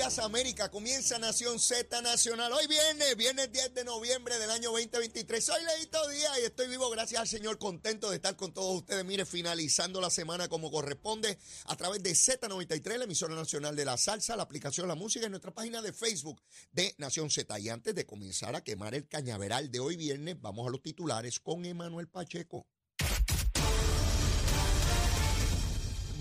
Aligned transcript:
América. 0.00 0.70
Comienza 0.70 1.18
Nación 1.18 1.60
Z 1.60 2.00
Nacional. 2.00 2.50
Hoy 2.54 2.66
viernes, 2.66 3.16
viernes 3.18 3.52
10 3.52 3.74
de 3.74 3.84
noviembre 3.84 4.38
del 4.38 4.50
año 4.50 4.70
2023. 4.70 5.44
Soy 5.44 5.62
Leito 5.62 6.08
Díaz 6.08 6.38
y 6.40 6.46
estoy 6.46 6.68
vivo 6.68 6.88
gracias 6.88 7.20
al 7.20 7.28
Señor, 7.28 7.58
contento 7.58 8.08
de 8.08 8.16
estar 8.16 8.34
con 8.34 8.54
todos 8.54 8.76
ustedes. 8.76 9.04
Mire, 9.04 9.26
finalizando 9.26 10.00
la 10.00 10.08
semana 10.08 10.48
como 10.48 10.70
corresponde 10.70 11.38
a 11.66 11.76
través 11.76 12.02
de 12.02 12.12
Z93, 12.12 12.96
la 12.96 13.04
emisora 13.04 13.34
nacional 13.34 13.76
de 13.76 13.84
la 13.84 13.98
salsa, 13.98 14.36
la 14.36 14.42
aplicación 14.42 14.88
La 14.88 14.94
Música 14.94 15.26
en 15.26 15.32
nuestra 15.32 15.52
página 15.52 15.82
de 15.82 15.92
Facebook 15.92 16.40
de 16.72 16.94
Nación 16.96 17.28
Z. 17.28 17.58
Y 17.60 17.68
antes 17.68 17.94
de 17.94 18.06
comenzar 18.06 18.56
a 18.56 18.64
quemar 18.64 18.94
el 18.94 19.06
cañaveral 19.06 19.70
de 19.70 19.80
hoy 19.80 19.96
viernes, 19.96 20.40
vamos 20.40 20.66
a 20.66 20.70
los 20.70 20.80
titulares 20.80 21.40
con 21.40 21.66
Emanuel 21.66 22.08
Pacheco. 22.08 22.66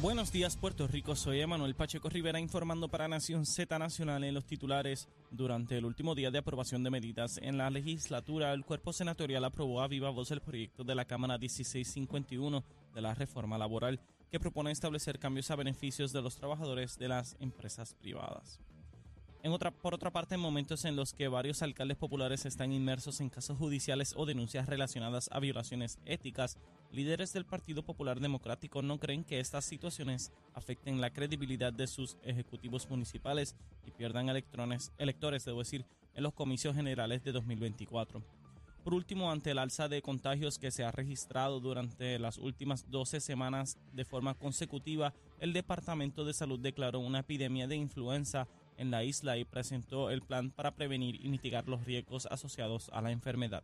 Buenos 0.02 0.31
días 0.31 0.55
Puerto 0.55 0.88
Rico, 0.88 1.13
soy 1.13 1.41
Emanuel 1.41 1.76
Pacheco 1.76 2.07
Rivera 2.07 2.40
informando 2.40 2.88
para 2.88 3.09
Nación 3.09 3.45
Z 3.45 3.77
Nacional 3.77 4.24
en 4.24 4.34
los 4.34 4.46
titulares. 4.46 5.10
Durante 5.29 5.77
el 5.77 5.84
último 5.84 6.15
día 6.15 6.32
de 6.32 6.37
aprobación 6.37 6.85
de 6.85 6.90
medidas 6.90 7.37
en 7.41 7.57
la 7.57 7.70
legislatura, 7.70 8.54
el 8.54 8.63
cuerpo 8.63 8.93
senatorial 8.93 9.43
aprobó 9.43 9.82
a 9.82 9.90
viva 9.90 10.09
voz 10.09 10.32
el 10.32 10.40
proyecto 10.40 10.85
de 10.85 10.96
la 10.96 11.04
Cámara 11.04 11.37
1651 11.37 12.63
de 12.93 13.01
la 13.01 13.13
reforma 13.13 13.57
laboral 13.57 13.99
que 14.32 14.40
propone 14.40 14.71
establecer 14.71 15.20
cambios 15.20 15.51
a 15.51 15.57
beneficios 15.57 16.13
de 16.13 16.21
los 16.21 16.37
trabajadores 16.37 16.98
de 16.98 17.09
las 17.09 17.35
empresas 17.41 17.93
privadas. 17.96 18.62
En 19.43 19.52
otra, 19.52 19.71
por 19.71 19.93
otra 19.93 20.12
parte, 20.12 20.35
en 20.35 20.41
momentos 20.41 20.85
en 20.85 20.96
los 20.96 21.12
que 21.12 21.27
varios 21.27 21.62
alcaldes 21.62 21.98
populares 21.98 22.46
están 22.46 22.71
inmersos 22.71 23.20
en 23.20 23.29
casos 23.29 23.57
judiciales 23.57 24.13
o 24.15 24.26
denuncias 24.26 24.68
relacionadas 24.68 25.29
a 25.31 25.41
violaciones 25.41 25.99
éticas, 26.05 26.57
líderes 26.91 27.34
del 27.34 27.45
Partido 27.45 27.84
Popular 27.84 28.20
Democrático 28.20 28.82
no 28.82 28.99
creen 28.99 29.23
que 29.23 29.40
estas 29.40 29.65
situaciones 29.65 30.32
afecten 30.54 31.01
la 31.01 31.12
credibilidad 31.12 31.71
de 31.71 31.87
sus 31.87 32.18
ejecutivos 32.23 32.90
municipales 32.90 33.55
y 33.85 33.91
pierdan 33.91 34.29
electrones, 34.29 34.91
electores, 34.98 35.46
debo 35.46 35.59
decir, 35.59 35.85
en 36.15 36.23
los 36.23 36.34
comicios 36.34 36.76
generales 36.76 37.23
de 37.23 37.31
2024. 37.31 38.23
Por 38.84 38.93
último, 38.93 39.31
ante 39.31 39.51
el 39.51 39.59
alza 39.59 39.87
de 39.90 40.01
contagios 40.01 40.57
que 40.57 40.71
se 40.71 40.84
ha 40.84 40.91
registrado 40.91 41.59
durante 41.59 42.18
las 42.18 42.37
últimas 42.37 42.90
12 42.90 43.20
semanas 43.20 43.77
de 43.93 44.05
forma 44.05 44.34
consecutiva, 44.34 45.13
el 45.40 45.53
Departamento 45.53 46.24
de 46.26 46.34
Salud 46.34 46.59
declaró 46.59 46.99
una 46.99 47.20
epidemia 47.20 47.68
de 47.68 47.76
influenza 47.76 48.48
en 48.77 48.90
la 48.90 49.03
isla 49.03 49.37
y 49.37 49.43
presentó 49.43 50.09
el 50.09 50.21
plan 50.21 50.51
para 50.51 50.76
prevenir 50.76 51.24
y 51.24 51.27
mitigar 51.27 51.68
los 51.68 51.84
riesgos 51.84 52.26
asociados 52.27 52.90
a 52.93 53.01
la 53.01 53.12
enfermedad. 53.12 53.63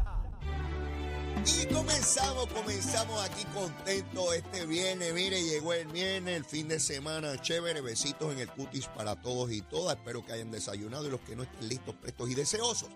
Y 1.45 1.65
comenzamos, 1.73 2.47
comenzamos 2.47 3.23
aquí 3.23 3.45
contentos 3.45 4.35
este 4.35 4.65
viernes. 4.65 5.13
Mire, 5.13 5.43
llegó 5.43 5.73
el 5.73 5.87
viernes, 5.87 6.37
el 6.37 6.45
fin 6.45 6.67
de 6.67 6.79
semana, 6.79 7.41
chévere. 7.41 7.81
Besitos 7.81 8.31
en 8.31 8.39
el 8.39 8.49
cutis 8.49 8.87
para 8.87 9.19
todos 9.21 9.51
y 9.51 9.61
todas. 9.61 9.97
Espero 9.97 10.23
que 10.25 10.33
hayan 10.33 10.51
desayunado 10.51 11.07
y 11.07 11.11
los 11.11 11.21
que 11.21 11.35
no 11.35 11.43
estén 11.43 11.67
listos, 11.67 11.95
prestos 11.95 12.29
y 12.29 12.35
deseosos 12.35 12.89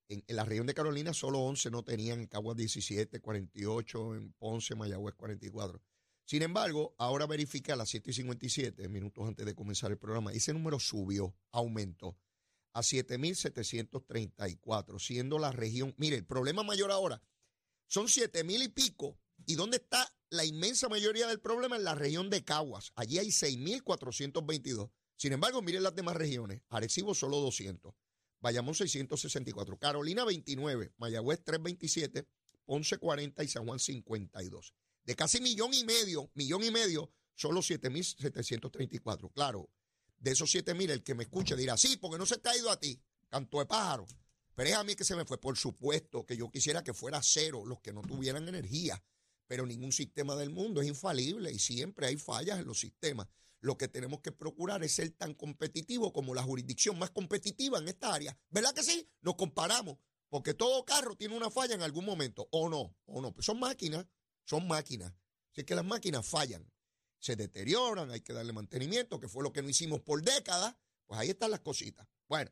En, 0.09 0.23
en, 0.27 0.37
la 0.37 0.45
región 0.45 0.67
de 0.67 0.75
Carolina 0.75 1.15
solo 1.15 1.41
11 1.41 1.71
no 1.71 1.83
tenían, 1.83 2.21
en 2.21 2.27
Caguas 2.27 2.59
17, 2.59 3.19
48, 3.21 4.15
en 4.15 4.33
Ponce, 4.35 4.75
Mayagüez 4.75 5.15
44. 5.15 5.81
Sin 6.27 6.43
embargo, 6.43 6.95
ahora 6.99 7.27
verifica 7.27 7.73
a 7.73 7.77
las 7.77 7.89
7 7.89 8.11
y 8.11 8.15
57, 8.15 8.89
minutos 8.91 9.27
antes 9.27 9.47
de 9.47 9.55
comenzar 9.55 9.91
el 9.91 9.99
programa, 9.99 10.33
ese 10.33 10.53
número 10.53 10.79
subió, 10.79 11.35
aumentó 11.51 12.19
a 12.77 12.83
7.734, 12.83 15.01
siendo 15.01 15.39
la 15.39 15.53
región, 15.53 15.95
mire, 15.97 16.17
el 16.17 16.27
problema 16.27 16.63
mayor 16.63 16.91
ahora 16.91 17.23
son 17.87 18.07
7.000 18.07 18.65
y 18.65 18.69
pico, 18.69 19.19
y 19.47 19.55
dónde 19.55 19.79
está 19.79 20.15
la 20.31 20.45
inmensa 20.45 20.89
mayoría 20.89 21.27
del 21.27 21.41
problema 21.41 21.77
en 21.77 21.85
la 21.85 21.95
región 21.95 22.29
de 22.31 22.45
Caguas, 22.45 22.93
allí 22.97 23.19
hay 23.19 23.29
6.422. 23.29 24.91
Sin 25.17 25.33
embargo, 25.33 25.63
miren 25.63 25.83
las 25.83 25.95
demás 25.95 26.17
regiones, 26.17 26.63
Arecibo 26.69 27.15
solo 27.15 27.39
200, 27.39 27.95
Bayamón 28.41 28.75
664, 28.75 29.79
Carolina 29.79 30.25
29, 30.25 30.93
Mayagüez 30.99 31.43
327, 31.45 32.29
Ponce 32.65 32.99
40 32.99 33.45
y 33.45 33.49
San 33.49 33.65
Juan 33.65 33.79
52 33.79 34.75
de 35.07 35.15
casi 35.15 35.41
millón 35.41 35.73
y 35.73 35.85
medio, 35.85 36.31
millón 36.35 36.65
y 36.65 36.71
medio, 36.71 37.13
solo 37.35 37.61
7.734. 37.61 39.33
Claro, 39.33 39.71
de 40.19 40.33
esos 40.33 40.55
7.000, 40.55 40.91
el 40.91 41.03
que 41.03 41.15
me 41.15 41.25
escuche 41.25 41.57
dirá, 41.57 41.77
sí, 41.77 41.97
porque 41.97 42.19
no 42.19 42.27
se 42.27 42.39
te 42.39 42.49
ha 42.49 42.57
ido 42.57 42.71
a 42.71 42.79
ti, 42.79 43.01
canto 43.29 43.59
de 43.59 43.67
pájaro. 43.67 44.07
Pero 44.55 44.71
es 44.71 44.77
a 44.77 44.85
mí 44.85 44.97
que 44.97 45.05
se 45.05 45.15
me 45.15 45.27
fue. 45.27 45.39
Por 45.39 45.57
supuesto 45.59 46.25
que 46.25 46.37
yo 46.37 46.51
quisiera 46.51 46.83
que 46.83 46.95
fuera 46.95 47.21
cero 47.23 47.65
los 47.67 47.81
que 47.81 47.93
no 47.93 48.01
tuvieran 48.01 48.49
energía, 48.49 49.03
pero 49.47 49.67
ningún 49.67 49.93
sistema 49.93 50.35
del 50.35 50.51
mundo 50.51 50.81
es 50.81 50.89
infalible 50.89 51.53
y 51.53 51.59
siempre 51.59 52.07
hay 52.07 52.17
fallas 52.17 52.59
en 52.59 52.67
los 52.67 52.81
sistemas. 52.81 53.29
Lo 53.61 53.77
que 53.77 53.89
tenemos 53.89 54.21
que 54.21 54.33
procurar 54.33 54.83
es 54.83 54.93
ser 54.93 55.11
tan 55.11 55.35
competitivo 55.35 56.13
como 56.13 56.35
la 56.35 56.43
jurisdicción 56.43 56.99
más 56.99 57.11
competitiva 57.11 57.79
en 57.79 57.89
esta 57.89 58.15
área. 58.15 58.37
¿Verdad 58.51 58.73
que 58.75 58.83
sí? 58.83 59.09
Nos 59.21 59.37
comparamos, 59.37 59.99
porque 60.29 60.55
todo 60.55 60.85
carro 60.85 61.17
tiene 61.17 61.37
una 61.37 61.51
falla 61.51 61.75
en 61.75 61.83
algún 61.83 62.05
momento, 62.05 62.49
o 62.51 62.69
no, 62.69 62.97
o 63.05 63.21
no. 63.21 63.35
Son 63.41 63.59
máquinas, 63.59 64.07
son 64.45 64.67
máquinas. 64.67 65.13
Así 65.53 65.65
que 65.65 65.75
las 65.75 65.85
máquinas 65.85 66.27
fallan, 66.27 66.71
se 67.19 67.37
deterioran, 67.37 68.11
hay 68.11 68.21
que 68.21 68.33
darle 68.33 68.53
mantenimiento, 68.53 69.19
que 69.19 69.29
fue 69.29 69.43
lo 69.43 69.53
que 69.53 69.63
no 69.63 69.69
hicimos 69.69 70.01
por 70.01 70.23
décadas. 70.23 70.75
Pues 71.07 71.21
ahí 71.21 71.31
están 71.31 71.51
las 71.51 71.61
cositas. 71.61 72.07
Bueno, 72.29 72.51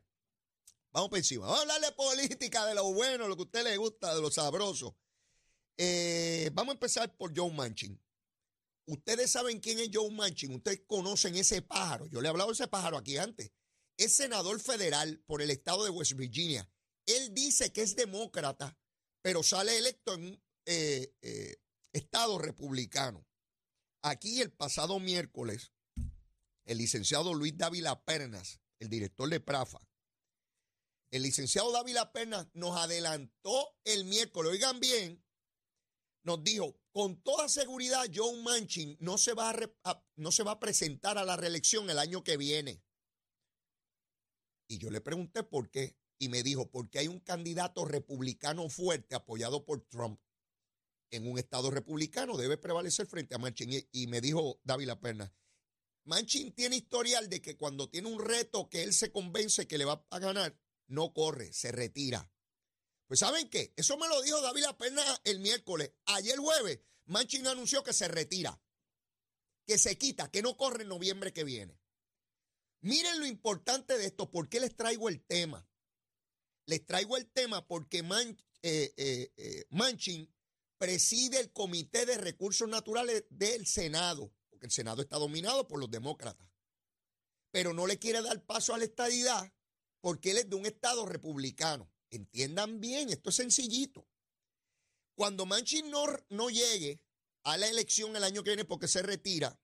vamos 0.91 1.09
por 1.09 1.17
encima. 1.17 1.45
Vamos 1.45 1.59
a 1.59 1.61
hablar 1.61 1.81
de 1.81 1.91
política, 1.91 2.65
de 2.65 2.75
lo 2.75 2.93
bueno, 2.93 3.27
lo 3.27 3.35
que 3.35 3.41
a 3.41 3.45
usted 3.45 3.63
le 3.63 3.77
gusta, 3.77 4.15
de 4.15 4.21
lo 4.21 4.31
sabroso. 4.31 4.97
Eh, 5.77 6.49
vamos 6.53 6.71
a 6.71 6.75
empezar 6.75 7.15
por 7.17 7.37
Joe 7.37 7.51
Manchin. 7.51 8.01
Ustedes 8.87 9.31
saben 9.31 9.59
quién 9.59 9.79
es 9.79 9.89
Joe 9.91 10.11
Manchin, 10.11 10.53
ustedes 10.55 10.83
conocen 10.85 11.35
ese 11.35 11.61
pájaro. 11.61 12.05
Yo 12.07 12.21
le 12.21 12.27
he 12.27 12.29
hablado 12.29 12.49
de 12.49 12.53
ese 12.53 12.67
pájaro 12.67 12.97
aquí 12.97 13.17
antes. 13.17 13.51
Es 13.97 14.13
senador 14.13 14.59
federal 14.59 15.23
por 15.25 15.41
el 15.41 15.49
estado 15.49 15.83
de 15.83 15.89
West 15.89 16.13
Virginia. 16.13 16.69
Él 17.05 17.33
dice 17.33 17.71
que 17.71 17.81
es 17.81 17.95
demócrata, 17.95 18.77
pero 19.21 19.41
sale 19.43 19.77
electo 19.77 20.13
en 20.13 20.25
un 20.27 20.43
eh, 20.65 21.13
eh, 21.21 21.55
estado 21.93 22.37
republicano. 22.37 23.25
Aquí 24.07 24.39
el 24.39 24.51
pasado 24.51 24.99
miércoles, 24.99 25.71
el 26.65 26.77
licenciado 26.77 27.33
Luis 27.33 27.57
Dávila 27.57 28.05
Pernas, 28.05 28.61
el 28.77 28.87
director 28.87 29.27
de 29.27 29.39
Prafa, 29.39 29.79
el 31.09 31.23
licenciado 31.23 31.71
Dávila 31.71 32.11
Pernas 32.13 32.45
nos 32.53 32.77
adelantó 32.77 33.75
el 33.83 34.05
miércoles, 34.05 34.51
oigan 34.51 34.79
bien, 34.79 35.25
nos 36.21 36.43
dijo, 36.43 36.79
con 36.91 37.19
toda 37.23 37.49
seguridad 37.49 38.05
John 38.13 38.43
Manchin 38.43 38.95
no 38.99 39.17
se, 39.17 39.33
va 39.33 39.49
a, 39.83 40.05
no 40.17 40.31
se 40.31 40.43
va 40.43 40.51
a 40.51 40.59
presentar 40.59 41.17
a 41.17 41.25
la 41.25 41.35
reelección 41.35 41.89
el 41.89 41.97
año 41.97 42.23
que 42.23 42.37
viene. 42.37 42.83
Y 44.67 44.77
yo 44.77 44.91
le 44.91 45.01
pregunté 45.01 45.41
por 45.41 45.71
qué. 45.71 45.97
Y 46.19 46.29
me 46.29 46.43
dijo, 46.43 46.69
porque 46.69 46.99
hay 46.99 47.07
un 47.07 47.21
candidato 47.21 47.85
republicano 47.85 48.69
fuerte 48.69 49.15
apoyado 49.15 49.65
por 49.65 49.81
Trump 49.87 50.21
en 51.15 51.27
un 51.27 51.37
estado 51.39 51.71
republicano, 51.71 52.37
debe 52.37 52.57
prevalecer 52.57 53.07
frente 53.07 53.35
a 53.35 53.37
Manchin. 53.37 53.87
Y, 53.91 54.07
me 54.07 54.21
dijo 54.21 54.59
David 54.63 54.87
La 54.87 54.99
Perna, 54.99 55.33
Manchin 56.03 56.53
tiene 56.53 56.75
historial 56.75 57.29
de 57.29 57.41
que 57.41 57.57
cuando 57.57 57.89
tiene 57.89 58.07
un 58.07 58.23
reto 58.23 58.69
que 58.69 58.83
él 58.83 58.93
se 58.93 59.11
convence 59.11 59.67
que 59.67 59.77
le 59.77 59.85
va 59.85 60.05
a 60.09 60.19
ganar, 60.19 60.57
no 60.87 61.13
corre, 61.13 61.51
se 61.53 61.71
retira. 61.71 62.31
Pues 63.07 63.19
¿saben 63.19 63.49
qué? 63.49 63.73
Eso 63.75 63.97
me 63.97 64.07
lo 64.07 64.21
dijo 64.21 64.41
David 64.41 64.61
La 64.61 64.77
Perna 64.77 65.03
el 65.23 65.39
miércoles. 65.39 65.91
Ayer 66.05 66.37
jueves, 66.37 66.79
Manchin 67.05 67.47
anunció 67.47 67.83
que 67.83 67.93
se 67.93 68.07
retira, 68.07 68.61
que 69.65 69.77
se 69.77 69.97
quita, 69.97 70.29
que 70.31 70.41
no 70.41 70.57
corre 70.57 70.83
en 70.83 70.89
noviembre 70.89 71.33
que 71.33 71.43
viene. 71.43 71.79
Miren 72.81 73.19
lo 73.19 73.25
importante 73.25 73.97
de 73.97 74.05
esto, 74.05 74.29
¿por 74.29 74.47
qué 74.47 74.59
les 74.59 74.75
traigo 74.75 75.09
el 75.09 75.23
tema? 75.25 75.67
Les 76.67 76.85
traigo 76.85 77.17
el 77.17 77.27
tema 77.31 77.67
porque 77.67 77.99
eh, 77.99 78.93
eh, 78.97 79.33
eh, 79.37 79.65
Manchin 79.69 80.31
preside 80.85 81.39
el 81.39 81.51
Comité 81.51 82.05
de 82.05 82.15
Recursos 82.15 82.69
Naturales 82.69 83.25
del 83.31 83.65
Senado, 83.65 84.31
porque 84.51 84.67
el 84.67 84.71
Senado 84.71 85.01
está 85.01 85.17
dominado 85.17 85.67
por 85.67 85.79
los 85.79 85.89
demócratas, 85.89 86.47
pero 87.49 87.73
no 87.73 87.87
le 87.87 87.97
quiere 87.97 88.21
dar 88.21 88.45
paso 88.45 88.71
a 88.71 88.77
la 88.77 88.83
estadidad 88.83 89.51
porque 89.99 90.29
él 90.29 90.37
es 90.37 90.47
de 90.47 90.55
un 90.55 90.67
estado 90.67 91.07
republicano. 91.07 91.91
Entiendan 92.11 92.79
bien, 92.79 93.09
esto 93.09 93.31
es 93.31 93.35
sencillito. 93.35 94.07
Cuando 95.15 95.47
Manchin 95.47 95.89
no, 95.89 96.49
llegue 96.51 97.01
a 97.45 97.57
la 97.57 97.67
elección 97.67 98.15
el 98.15 98.23
año 98.23 98.43
que 98.43 98.51
viene 98.51 98.65
porque 98.65 98.87
se 98.87 99.01
retira 99.01 99.59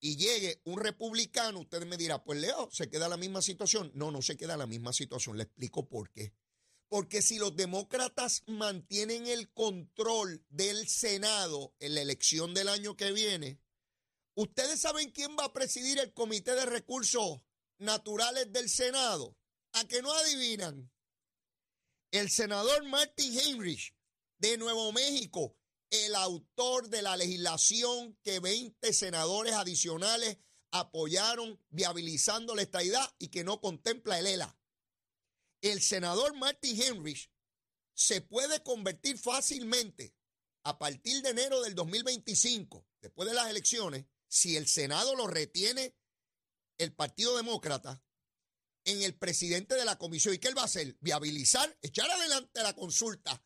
y 0.00 0.16
llegue 0.16 0.62
un 0.64 0.80
republicano, 0.80 1.60
usted 1.60 1.84
me 1.84 1.98
dirá, 1.98 2.24
pues 2.24 2.40
Leo, 2.40 2.70
¿se 2.72 2.88
queda 2.88 3.06
la 3.10 3.18
misma 3.18 3.42
situación? 3.42 3.92
No, 3.94 4.10
no 4.10 4.22
se 4.22 4.38
queda 4.38 4.56
la 4.56 4.66
misma 4.66 4.94
situación. 4.94 5.36
Le 5.36 5.42
explico 5.42 5.90
por 5.90 6.10
qué. 6.10 6.32
Porque 6.88 7.20
si 7.20 7.38
los 7.38 7.56
demócratas 7.56 8.44
mantienen 8.46 9.26
el 9.26 9.52
control 9.52 10.44
del 10.48 10.88
Senado 10.88 11.74
en 11.80 11.94
la 11.94 12.02
elección 12.02 12.54
del 12.54 12.68
año 12.68 12.96
que 12.96 13.12
viene, 13.12 13.60
¿ustedes 14.34 14.80
saben 14.80 15.10
quién 15.10 15.36
va 15.36 15.46
a 15.46 15.52
presidir 15.52 15.98
el 15.98 16.12
Comité 16.12 16.54
de 16.54 16.66
Recursos 16.66 17.42
Naturales 17.78 18.52
del 18.52 18.68
Senado? 18.68 19.36
¿A 19.72 19.84
que 19.86 20.00
no 20.00 20.12
adivinan? 20.12 20.90
El 22.12 22.30
senador 22.30 22.84
Martin 22.84 23.38
Heinrich 23.38 23.94
de 24.38 24.56
Nuevo 24.56 24.92
México, 24.92 25.56
el 25.90 26.14
autor 26.14 26.88
de 26.88 27.02
la 27.02 27.16
legislación 27.16 28.16
que 28.22 28.40
20 28.40 28.92
senadores 28.92 29.54
adicionales 29.54 30.38
apoyaron 30.70 31.60
viabilizando 31.70 32.54
la 32.54 32.62
estadidad 32.62 33.14
y 33.18 33.28
que 33.28 33.44
no 33.44 33.60
contempla 33.60 34.18
el 34.18 34.26
ELA. 34.26 34.56
El 35.60 35.80
senador 35.80 36.36
Martin 36.36 36.80
Heinrich 36.80 37.30
se 37.94 38.20
puede 38.20 38.62
convertir 38.62 39.18
fácilmente 39.18 40.14
a 40.64 40.78
partir 40.78 41.22
de 41.22 41.30
enero 41.30 41.62
del 41.62 41.74
2025, 41.74 42.86
después 43.00 43.28
de 43.28 43.34
las 43.34 43.48
elecciones, 43.48 44.06
si 44.28 44.56
el 44.56 44.66
Senado 44.66 45.14
lo 45.14 45.26
retiene 45.26 45.96
el 46.78 46.92
Partido 46.92 47.36
Demócrata, 47.36 48.02
en 48.86 49.02
el 49.02 49.14
presidente 49.14 49.74
de 49.74 49.84
la 49.84 49.98
comisión. 49.98 50.34
¿Y 50.34 50.38
qué 50.38 50.48
él 50.48 50.56
va 50.56 50.62
a 50.62 50.66
hacer? 50.66 50.96
Viabilizar, 51.00 51.76
echar 51.82 52.10
adelante 52.10 52.62
la 52.62 52.74
consulta 52.74 53.44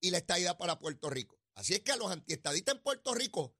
y 0.00 0.10
la 0.10 0.18
estadía 0.18 0.58
para 0.58 0.78
Puerto 0.78 1.08
Rico. 1.08 1.40
Así 1.54 1.74
es 1.74 1.80
que 1.80 1.92
a 1.92 1.96
los 1.96 2.10
antiestadistas 2.10 2.74
en 2.74 2.82
Puerto 2.82 3.14
Rico 3.14 3.56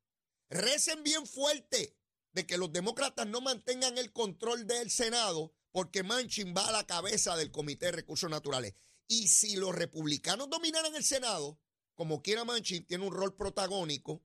recen 0.50 1.02
bien 1.02 1.26
fuerte 1.26 1.96
de 2.32 2.46
que 2.46 2.58
los 2.58 2.72
demócratas 2.72 3.26
no 3.26 3.40
mantengan 3.40 3.96
el 3.98 4.12
control 4.12 4.66
del 4.66 4.90
Senado 4.90 5.54
porque 5.72 6.02
Manchin 6.02 6.54
va 6.54 6.68
a 6.68 6.72
la 6.72 6.86
cabeza 6.86 7.36
del 7.36 7.50
Comité 7.50 7.86
de 7.86 7.92
Recursos 7.92 8.30
Naturales. 8.30 8.74
Y 9.08 9.28
si 9.28 9.56
los 9.56 9.74
republicanos 9.74 10.48
dominaran 10.48 10.94
el 10.94 11.04
Senado, 11.04 11.58
como 11.94 12.22
quiera 12.22 12.44
Manchin 12.44 12.86
tiene 12.86 13.06
un 13.06 13.12
rol 13.12 13.34
protagónico 13.34 14.22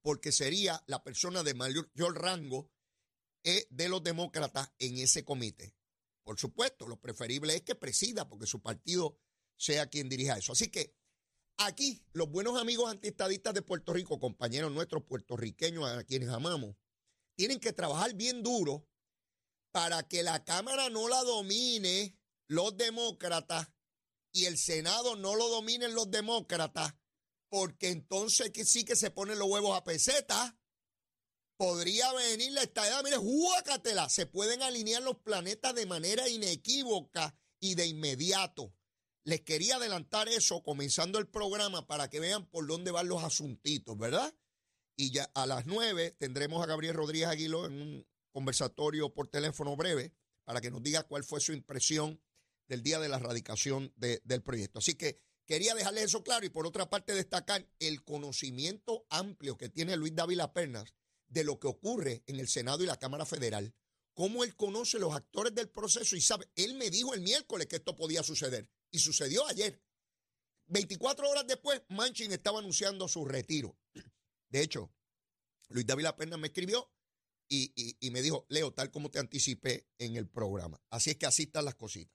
porque 0.00 0.32
sería 0.32 0.82
la 0.86 1.02
persona 1.02 1.42
de 1.42 1.54
mayor 1.54 1.90
rango 2.14 2.70
eh, 3.44 3.66
de 3.70 3.88
los 3.88 4.02
demócratas 4.02 4.72
en 4.78 4.98
ese 4.98 5.24
comité. 5.24 5.76
Por 6.22 6.38
supuesto, 6.38 6.86
lo 6.86 7.00
preferible 7.00 7.54
es 7.54 7.62
que 7.62 7.74
presida, 7.74 8.28
porque 8.28 8.46
su 8.46 8.60
partido 8.60 9.18
sea 9.56 9.88
quien 9.88 10.08
dirija 10.08 10.38
eso. 10.38 10.52
Así 10.52 10.68
que 10.68 10.94
aquí, 11.56 12.04
los 12.12 12.30
buenos 12.30 12.60
amigos 12.60 12.90
antiestadistas 12.90 13.54
de 13.54 13.62
Puerto 13.62 13.92
Rico, 13.92 14.20
compañeros 14.20 14.72
nuestros 14.72 15.02
puertorriqueños 15.04 15.84
a 15.88 16.04
quienes 16.04 16.28
amamos, 16.28 16.76
tienen 17.34 17.60
que 17.60 17.72
trabajar 17.72 18.14
bien 18.14 18.42
duro 18.42 18.87
para 19.72 20.06
que 20.08 20.22
la 20.22 20.44
Cámara 20.44 20.90
no 20.90 21.08
la 21.08 21.22
domine 21.22 22.18
los 22.48 22.76
demócratas 22.76 23.68
y 24.32 24.46
el 24.46 24.58
Senado 24.58 25.16
no 25.16 25.34
lo 25.34 25.48
dominen 25.48 25.94
los 25.94 26.10
demócratas, 26.10 26.94
porque 27.48 27.88
entonces 27.88 28.50
que 28.50 28.64
sí 28.64 28.84
que 28.84 28.96
se 28.96 29.10
ponen 29.10 29.38
los 29.38 29.48
huevos 29.48 29.76
a 29.76 29.84
peseta 29.84 30.58
podría 31.56 32.12
venir 32.12 32.52
la 32.52 32.62
estadía, 32.62 33.02
mire, 33.02 33.16
juácatela, 33.16 34.08
se 34.08 34.26
pueden 34.26 34.62
alinear 34.62 35.02
los 35.02 35.18
planetas 35.18 35.74
de 35.74 35.86
manera 35.86 36.28
inequívoca 36.28 37.36
y 37.60 37.74
de 37.74 37.86
inmediato. 37.86 38.72
Les 39.24 39.40
quería 39.40 39.76
adelantar 39.76 40.28
eso 40.28 40.62
comenzando 40.62 41.18
el 41.18 41.26
programa 41.28 41.86
para 41.86 42.08
que 42.08 42.20
vean 42.20 42.48
por 42.48 42.66
dónde 42.66 42.92
van 42.92 43.08
los 43.08 43.24
asuntitos, 43.24 43.98
¿verdad? 43.98 44.32
Y 44.96 45.10
ya 45.10 45.30
a 45.34 45.46
las 45.46 45.66
nueve 45.66 46.12
tendremos 46.12 46.62
a 46.62 46.66
Gabriel 46.66 46.94
Rodríguez 46.94 47.28
Aguiló 47.28 47.66
en 47.66 47.82
un 47.82 48.06
conversatorio 48.38 49.12
por 49.12 49.26
teléfono 49.26 49.74
breve 49.74 50.14
para 50.44 50.60
que 50.60 50.70
nos 50.70 50.80
diga 50.80 51.02
cuál 51.02 51.24
fue 51.24 51.40
su 51.40 51.52
impresión 51.52 52.22
del 52.68 52.84
día 52.84 53.00
de 53.00 53.08
la 53.08 53.18
radicación 53.18 53.92
del 53.96 54.42
proyecto. 54.44 54.78
Así 54.78 54.94
que 54.94 55.20
quería 55.44 55.74
dejarles 55.74 56.04
eso 56.04 56.22
claro 56.22 56.46
y 56.46 56.48
por 56.48 56.64
otra 56.64 56.88
parte 56.88 57.14
destacar 57.14 57.68
el 57.80 58.04
conocimiento 58.04 59.04
amplio 59.10 59.56
que 59.56 59.68
tiene 59.68 59.96
Luis 59.96 60.14
Dávila 60.14 60.52
Pernas 60.52 60.94
de 61.26 61.42
lo 61.42 61.58
que 61.58 61.66
ocurre 61.66 62.22
en 62.26 62.38
el 62.38 62.46
Senado 62.46 62.84
y 62.84 62.86
la 62.86 62.96
Cámara 63.00 63.26
Federal, 63.26 63.74
cómo 64.14 64.44
él 64.44 64.54
conoce 64.54 65.00
los 65.00 65.16
actores 65.16 65.52
del 65.52 65.68
proceso 65.68 66.14
y 66.14 66.20
sabe, 66.20 66.48
él 66.54 66.74
me 66.74 66.90
dijo 66.90 67.14
el 67.14 67.20
miércoles 67.20 67.66
que 67.66 67.76
esto 67.76 67.96
podía 67.96 68.22
suceder 68.22 68.70
y 68.92 69.00
sucedió 69.00 69.48
ayer. 69.48 69.82
24 70.68 71.28
horas 71.28 71.46
después, 71.48 71.82
Manchin 71.88 72.30
estaba 72.30 72.60
anunciando 72.60 73.08
su 73.08 73.24
retiro. 73.24 73.76
De 74.48 74.62
hecho, 74.62 74.92
Luis 75.70 75.86
David 75.86 76.06
Pena 76.16 76.36
me 76.36 76.46
escribió 76.46 76.88
y, 77.48 78.10
me 78.10 78.22
dijo, 78.22 78.46
Leo, 78.48 78.72
tal 78.72 78.90
como 78.90 79.10
te 79.10 79.18
anticipé 79.18 79.86
en 79.98 80.16
el 80.16 80.28
programa. 80.28 80.80
Así 80.90 81.10
es 81.10 81.16
que 81.16 81.26
así 81.26 81.44
están 81.44 81.64
las 81.64 81.74
cositas. 81.74 82.14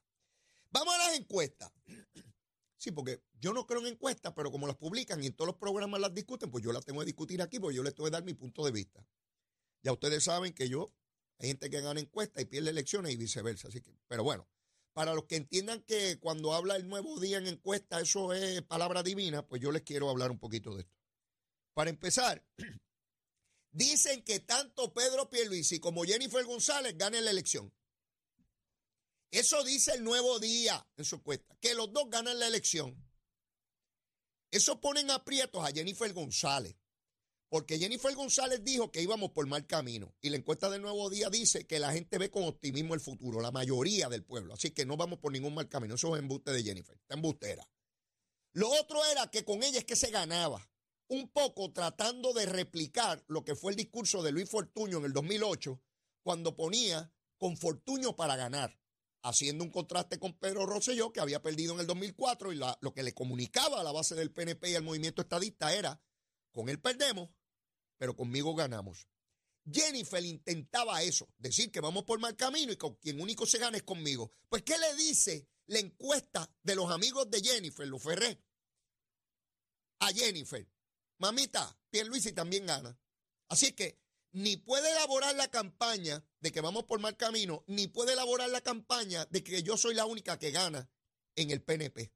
Vamos 0.70 0.94
a 0.94 0.98
las 0.98 1.18
encuestas. 1.18 1.72
Sí, 2.76 2.92
porque 2.92 3.24
yo 3.40 3.54
no 3.54 3.66
creo 3.66 3.80
en 3.80 3.94
encuestas, 3.94 4.34
pero 4.36 4.52
como 4.52 4.68
las 4.68 4.76
publican 4.76 5.24
y 5.24 5.28
en 5.28 5.34
todos 5.34 5.48
los 5.48 5.56
programas 5.56 6.02
las 6.02 6.14
discuten, 6.14 6.52
pues 6.52 6.66
yo 6.66 6.74
las 6.74 6.84
tengo 6.84 7.00
que 7.00 7.06
discutir 7.06 7.42
aquí, 7.42 7.58
porque 7.58 7.78
yo 7.78 7.82
les 7.82 7.96
tengo 7.96 8.08
que 8.08 8.12
dar 8.12 8.26
mi 8.26 8.34
punto 8.34 8.66
de 8.66 8.74
vista. 8.74 9.08
Ya 9.84 9.94
ustedes 9.94 10.26
saben 10.26 10.52
que 10.52 10.68
yo, 10.68 10.94
hay 11.40 11.48
gente 11.48 11.70
que 11.70 11.80
gana 11.80 12.02
encuestas 12.02 12.44
y 12.44 12.46
pierde 12.46 12.72
elecciones 12.72 13.14
y 13.14 13.16
viceversa. 13.16 13.70
Así 13.70 13.80
que, 13.80 13.96
pero 14.10 14.26
bueno, 14.26 14.50
para 14.92 15.14
los 15.14 15.24
que 15.26 15.38
entiendan 15.38 15.82
que 15.84 16.20
cuando 16.20 16.54
habla 16.54 16.76
el 16.76 16.90
nuevo 16.90 17.20
día 17.22 17.38
en 17.38 17.48
encuesta, 17.48 18.02
eso 18.02 18.34
es 18.34 18.62
palabra 18.64 19.02
divina, 19.02 19.48
pues 19.48 19.62
yo 19.62 19.72
les 19.72 19.84
quiero 19.84 20.10
hablar 20.10 20.30
un 20.30 20.40
poquito 20.40 20.76
de 20.76 20.82
esto. 20.82 20.98
Para 21.74 21.90
empezar, 21.90 22.46
dicen 23.74 24.24
que 24.24 24.40
tanto 24.40 24.94
Pedro 24.94 25.30
Pierluisi 25.30 25.80
como 25.80 26.04
Jennifer 26.04 26.46
González 26.46 26.98
ganen 26.98 27.26
la 27.26 27.32
elección. 27.32 27.74
Eso 29.32 29.64
dice 29.64 29.94
el 29.94 30.04
nuevo 30.04 30.40
día 30.40 30.88
en 30.96 31.06
su 31.06 31.16
encuesta, 31.16 31.58
que 31.60 31.74
los 31.74 31.92
dos 31.92 32.10
ganan 32.10 32.40
la 32.40 32.48
elección. 32.48 32.96
Eso 34.52 34.80
ponen 34.80 35.10
aprietos 35.10 35.66
a 35.66 35.72
Jennifer 35.72 36.14
González, 36.14 36.76
porque 37.50 37.80
Jennifer 37.80 38.14
González 38.14 38.64
dijo 38.64 38.92
que 38.92 39.02
íbamos 39.02 39.32
por 39.32 39.48
mal 39.48 39.66
camino 39.66 40.14
y 40.22 40.30
la 40.30 40.38
encuesta 40.38 40.70
del 40.70 40.84
nuevo 40.84 41.10
día 41.10 41.32
dice 41.32 41.66
que 41.66 41.80
la 41.80 41.92
gente 41.92 42.20
ve 42.20 42.30
con 42.30 42.44
optimismo 42.44 42.94
el 42.94 43.00
futuro, 43.00 43.42
la 43.42 43.52
mayoría 43.52 44.08
del 44.10 44.24
pueblo, 44.24 44.54
así 44.54 44.70
que 44.70 44.86
no 44.86 44.98
vamos 44.98 45.18
por 45.18 45.32
ningún 45.32 45.56
mal 45.56 45.68
camino. 45.68 45.96
Eso 45.96 46.16
es 46.16 46.22
embuste 46.22 46.52
de 46.52 46.62
Jennifer, 46.62 46.96
está 46.96 47.16
embustera. 47.16 47.68
Lo 48.52 48.70
otro 48.70 49.04
era 49.06 49.32
que 49.32 49.44
con 49.44 49.64
ella 49.64 49.80
es 49.80 49.86
que 49.86 49.96
se 49.96 50.12
ganaba, 50.12 50.70
un 51.14 51.30
poco 51.30 51.72
tratando 51.72 52.34
de 52.34 52.46
replicar 52.46 53.24
lo 53.28 53.44
que 53.44 53.56
fue 53.56 53.72
el 53.72 53.78
discurso 53.78 54.24
de 54.24 54.32
Luis 54.32 54.50
Fortuño 54.50 54.98
en 54.98 55.06
el 55.06 55.14
2008, 55.14 55.80
cuando 56.24 56.56
ponía 56.56 57.14
con 57.38 57.56
Fortuño 57.58 58.16
para 58.16 58.36
ganar 58.36 58.80
haciendo 59.24 59.64
un 59.64 59.70
contraste 59.70 60.20
con 60.20 60.34
Pedro 60.34 60.66
Rosselló, 60.66 61.14
que 61.14 61.22
había 61.22 61.42
perdido 61.42 61.74
en 61.74 61.80
el 61.80 61.88
2004, 61.88 62.52
y 62.52 62.58
lo 62.58 62.94
que 62.94 63.04
le 63.04 63.14
comunicaba 63.14 63.80
a 63.80 63.84
la 63.84 63.92
base 63.92 64.16
del 64.16 64.32
PNP 64.32 64.72
y 64.72 64.76
al 64.76 64.84
movimiento 64.84 65.22
estadista 65.22 65.74
era, 65.74 66.02
con 66.52 66.68
él 66.68 66.80
perdemos, 66.80 67.30
pero 67.98 68.16
conmigo 68.16 68.54
ganamos. 68.54 69.08
Jennifer 69.72 70.24
intentaba 70.26 71.02
eso, 71.04 71.30
decir 71.38 71.72
que 71.72 71.80
vamos 71.80 72.04
por 72.04 72.20
mal 72.20 72.36
camino 72.36 72.74
y 72.74 72.78
con 72.78 72.96
quien 72.96 73.22
único 73.22 73.46
se 73.46 73.60
gana 73.60 73.78
es 73.78 73.84
conmigo. 73.84 74.34
Pues, 74.50 74.64
¿qué 74.64 74.78
le 74.78 74.94
dice 74.96 75.48
la 75.68 75.80
encuesta 75.80 76.54
de 76.62 76.76
los 76.76 76.92
amigos 76.92 77.32
de 77.32 77.42
Jennifer, 77.42 77.88
los 77.88 78.04
Ferré? 78.04 78.44
A 80.00 80.08
Jennifer, 80.08 80.68
mamita, 81.24 81.80
Pierluisi 81.90 82.34
también 82.34 82.66
gana. 82.66 83.00
Así 83.48 83.72
que 83.72 83.98
ni 84.34 84.58
puede 84.58 84.92
elaborar 84.92 85.34
la 85.36 85.50
campaña 85.50 86.22
de 86.42 86.52
que 86.52 86.60
vamos 86.60 86.84
por 86.84 87.00
mal 87.00 87.16
camino, 87.16 87.64
ni 87.68 87.88
puede 87.88 88.12
elaborar 88.12 88.50
la 88.50 88.60
campaña 88.60 89.26
de 89.28 89.42
que 89.42 89.64
yo 89.64 89.78
soy 89.78 89.94
la 89.94 90.06
única 90.06 90.38
que 90.38 90.52
gana 90.52 90.90
en 91.36 91.50
el 91.52 91.62
PNP. 91.62 92.12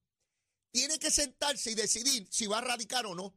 Tiene 0.72 1.00
que 1.00 1.10
sentarse 1.10 1.72
y 1.72 1.76
decidir 1.76 2.28
si 2.30 2.48
va 2.48 2.58
a 2.58 2.62
radicar 2.62 3.06
o 3.06 3.16
no. 3.16 3.34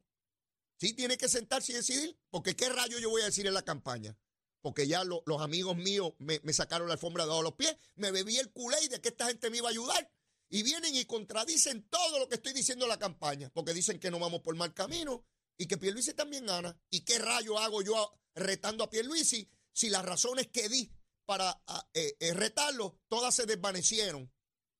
Sí, 0.80 0.92
tiene 0.92 1.16
que 1.16 1.28
sentarse 1.28 1.70
y 1.70 1.76
decidir, 1.76 2.18
porque 2.30 2.56
qué 2.56 2.68
rayo 2.68 2.98
yo 2.98 3.10
voy 3.10 3.22
a 3.22 3.26
decir 3.26 3.46
en 3.46 3.54
la 3.54 3.62
campaña. 3.62 4.18
Porque 4.62 4.88
ya 4.88 5.04
los 5.04 5.40
amigos 5.40 5.76
míos 5.76 6.14
me, 6.18 6.40
sacaron 6.52 6.88
la 6.88 6.94
alfombra 6.94 7.26
de 7.26 7.42
los 7.42 7.54
pies, 7.54 7.76
me 7.94 8.10
bebí 8.10 8.38
el 8.38 8.50
culé 8.50 8.88
de 8.88 9.00
que 9.00 9.10
esta 9.10 9.26
gente 9.26 9.50
me 9.50 9.58
iba 9.58 9.68
a 9.68 9.70
ayudar. 9.70 10.10
Y 10.48 10.64
vienen 10.64 10.96
y 10.96 11.04
contradicen 11.04 11.88
todo 11.88 12.18
lo 12.18 12.28
que 12.28 12.34
estoy 12.34 12.52
diciendo 12.52 12.86
en 12.86 12.88
la 12.88 12.98
campaña, 12.98 13.50
porque 13.54 13.72
dicen 13.72 14.00
que 14.00 14.10
no 14.10 14.18
vamos 14.18 14.40
por 14.40 14.56
mal 14.56 14.74
camino 14.74 15.24
y 15.60 15.66
que 15.66 15.76
Pierluisi 15.76 16.14
también 16.14 16.46
gana. 16.46 16.74
¿Y 16.88 17.02
qué 17.02 17.18
rayo 17.18 17.58
hago 17.58 17.82
yo 17.82 18.18
retando 18.34 18.82
a 18.82 18.88
Pierluisi 18.88 19.46
si 19.70 19.90
las 19.90 20.02
razones 20.02 20.46
que 20.46 20.70
di 20.70 20.90
para 21.26 21.62
eh, 21.92 22.16
eh, 22.18 22.32
retarlo, 22.32 23.02
todas 23.08 23.34
se 23.34 23.44
desvanecieron 23.44 24.32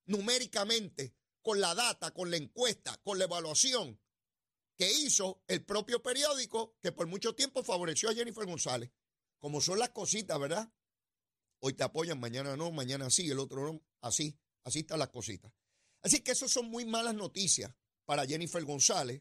numéricamente 0.06 1.14
con 1.42 1.60
la 1.60 1.74
data, 1.74 2.14
con 2.14 2.30
la 2.30 2.38
encuesta, 2.38 2.98
con 3.02 3.18
la 3.18 3.24
evaluación 3.24 4.00
que 4.74 4.90
hizo 4.90 5.44
el 5.48 5.66
propio 5.66 6.02
periódico 6.02 6.78
que 6.80 6.92
por 6.92 7.06
mucho 7.06 7.34
tiempo 7.34 7.62
favoreció 7.62 8.08
a 8.08 8.14
Jennifer 8.14 8.46
González. 8.46 8.90
Como 9.38 9.60
son 9.60 9.78
las 9.78 9.90
cositas, 9.90 10.40
¿verdad? 10.40 10.72
Hoy 11.58 11.74
te 11.74 11.84
apoyan, 11.84 12.18
mañana 12.18 12.56
no, 12.56 12.70
mañana 12.70 13.10
sí, 13.10 13.30
el 13.30 13.38
otro 13.38 13.70
no, 13.70 13.82
así, 14.00 14.40
así 14.64 14.78
están 14.78 14.98
las 14.98 15.10
cositas. 15.10 15.52
Así 16.00 16.22
que 16.22 16.32
eso 16.32 16.48
son 16.48 16.70
muy 16.70 16.86
malas 16.86 17.14
noticias 17.14 17.70
para 18.06 18.24
Jennifer 18.24 18.64
González, 18.64 19.20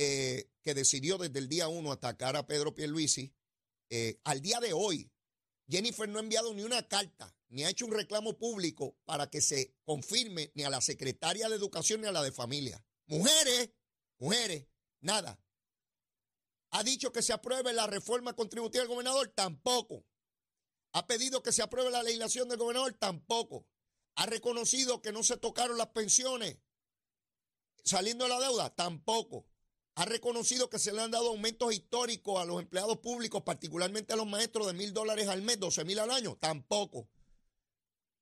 eh, 0.00 0.48
que 0.62 0.74
decidió 0.74 1.18
desde 1.18 1.40
el 1.40 1.48
día 1.48 1.66
uno 1.66 1.90
atacar 1.90 2.36
a 2.36 2.46
Pedro 2.46 2.72
Pierluisi 2.72 3.34
eh, 3.90 4.20
al 4.24 4.40
día 4.40 4.60
de 4.60 4.72
hoy, 4.72 5.10
Jennifer 5.68 6.08
no 6.08 6.18
ha 6.18 6.22
enviado 6.22 6.54
ni 6.54 6.62
una 6.62 6.86
carta, 6.86 7.34
ni 7.48 7.64
ha 7.64 7.70
hecho 7.70 7.84
un 7.84 7.92
reclamo 7.92 8.38
público 8.38 8.96
para 9.04 9.28
que 9.28 9.40
se 9.40 9.74
confirme 9.84 10.52
ni 10.54 10.62
a 10.62 10.70
la 10.70 10.80
secretaria 10.80 11.48
de 11.48 11.56
Educación 11.56 12.00
ni 12.00 12.06
a 12.06 12.12
la 12.12 12.22
de 12.22 12.30
Familia. 12.30 12.84
Mujeres, 13.06 13.70
mujeres, 14.18 14.66
nada. 15.00 15.40
¿Ha 16.70 16.84
dicho 16.84 17.12
que 17.12 17.22
se 17.22 17.32
apruebe 17.32 17.72
la 17.72 17.86
reforma 17.86 18.34
contributiva 18.34 18.82
del 18.82 18.92
gobernador? 18.92 19.28
Tampoco. 19.34 20.06
¿Ha 20.92 21.06
pedido 21.06 21.42
que 21.42 21.52
se 21.52 21.62
apruebe 21.62 21.90
la 21.90 22.02
legislación 22.02 22.48
del 22.48 22.58
gobernador? 22.58 22.92
Tampoco. 22.92 23.66
¿Ha 24.14 24.26
reconocido 24.26 25.02
que 25.02 25.12
no 25.12 25.22
se 25.22 25.38
tocaron 25.38 25.76
las 25.76 25.88
pensiones 25.88 26.58
saliendo 27.84 28.24
de 28.24 28.30
la 28.30 28.40
deuda? 28.40 28.74
Tampoco 28.74 29.46
ha 29.98 30.04
reconocido 30.04 30.70
que 30.70 30.78
se 30.78 30.92
le 30.92 31.02
han 31.02 31.10
dado 31.10 31.30
aumentos 31.30 31.74
históricos 31.74 32.40
a 32.40 32.44
los 32.44 32.60
empleados 32.60 32.98
públicos, 32.98 33.42
particularmente 33.42 34.12
a 34.12 34.16
los 34.16 34.28
maestros, 34.28 34.68
de 34.68 34.72
mil 34.72 34.92
dólares 34.92 35.26
al 35.26 35.42
mes, 35.42 35.58
doce 35.58 35.84
mil 35.84 35.98
al 35.98 36.12
año. 36.12 36.36
Tampoco. 36.40 37.08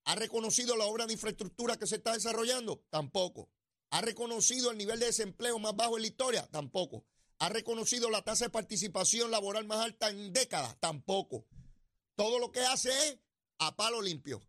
¿Ha 0.07 0.15
reconocido 0.15 0.75
la 0.75 0.87
obra 0.87 1.07
de 1.07 1.13
infraestructura 1.13 1.77
que 1.77 1.87
se 1.87 1.97
está 1.97 2.15
desarrollando? 2.15 2.83
Tampoco. 2.89 3.51
¿Ha 3.91 4.01
reconocido 4.01 4.71
el 4.71 4.79
nivel 4.79 5.01
de 5.01 5.07
desempleo 5.07 5.59
más 5.59 5.77
bajo 5.77 5.97
en 5.97 6.03
la 6.03 6.09
historia? 6.09 6.49
Tampoco. 6.51 7.05
¿Ha 7.41 7.51
reconocido 7.51 8.09
la 8.09 8.23
tasa 8.23 8.47
de 8.47 8.51
participación 8.53 9.31
laboral 9.31 9.67
más 9.67 9.85
alta 9.85 10.09
en 10.09 10.33
décadas? 10.33 10.79
Tampoco. 10.81 11.45
Todo 12.15 12.39
lo 12.39 12.53
que 12.53 12.61
hace 12.61 12.89
es 12.89 13.19
a 13.59 13.77
palo 13.77 14.01
limpio. 14.01 14.41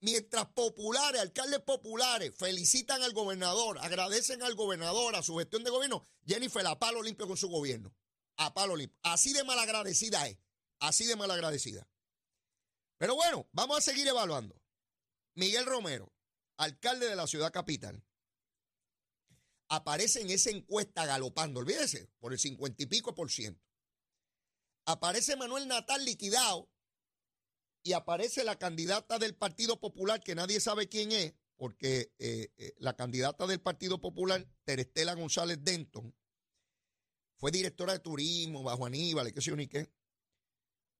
Mientras 0.00 0.46
populares, 0.48 1.20
alcaldes 1.20 1.60
populares, 1.60 2.34
felicitan 2.36 3.02
al 3.02 3.12
gobernador, 3.12 3.78
agradecen 3.78 4.42
al 4.42 4.54
gobernador, 4.54 5.16
a 5.16 5.22
su 5.22 5.36
gestión 5.36 5.64
de 5.64 5.70
gobierno, 5.70 6.06
Jennifer 6.26 6.66
a 6.66 6.78
palo 6.78 7.02
limpio 7.02 7.26
con 7.26 7.36
su 7.36 7.48
gobierno. 7.48 7.94
A 8.36 8.52
palo 8.52 8.76
limpio. 8.76 8.98
Así 9.02 9.32
de 9.32 9.44
malagradecida 9.44 10.26
es. 10.26 10.38
Así 10.78 11.06
de 11.06 11.16
malagradecida. 11.16 11.88
Pero 12.98 13.14
bueno, 13.14 13.48
vamos 13.52 13.78
a 13.78 13.80
seguir 13.80 14.06
evaluando. 14.06 14.60
Miguel 15.34 15.64
Romero, 15.64 16.12
alcalde 16.58 17.08
de 17.08 17.16
la 17.16 17.26
ciudad 17.26 17.52
capital, 17.52 18.02
aparece 19.68 20.20
en 20.20 20.30
esa 20.30 20.50
encuesta 20.50 21.06
galopando, 21.06 21.60
olvídese, 21.60 22.08
por 22.18 22.32
el 22.32 22.38
cincuenta 22.38 22.82
y 22.82 22.86
pico 22.86 23.14
por 23.14 23.30
ciento. 23.30 23.62
Aparece 24.86 25.36
Manuel 25.36 25.66
Natal 25.66 26.04
liquidado 26.04 26.70
y 27.86 27.92
aparece 27.92 28.42
la 28.42 28.58
candidata 28.58 29.16
del 29.16 29.36
Partido 29.36 29.78
Popular, 29.78 30.20
que 30.20 30.34
nadie 30.34 30.58
sabe 30.58 30.88
quién 30.88 31.12
es, 31.12 31.34
porque 31.56 32.12
eh, 32.18 32.50
eh, 32.56 32.74
la 32.78 32.96
candidata 32.96 33.46
del 33.46 33.60
Partido 33.60 34.00
Popular, 34.00 34.44
Terestela 34.64 35.14
González 35.14 35.58
Denton, 35.62 36.12
fue 37.36 37.52
directora 37.52 37.92
de 37.92 38.00
turismo 38.00 38.64
bajo 38.64 38.86
Aníbal, 38.86 39.32
qué 39.32 39.40
sé 39.40 39.50
yo 39.50 39.56
qué. 39.68 39.88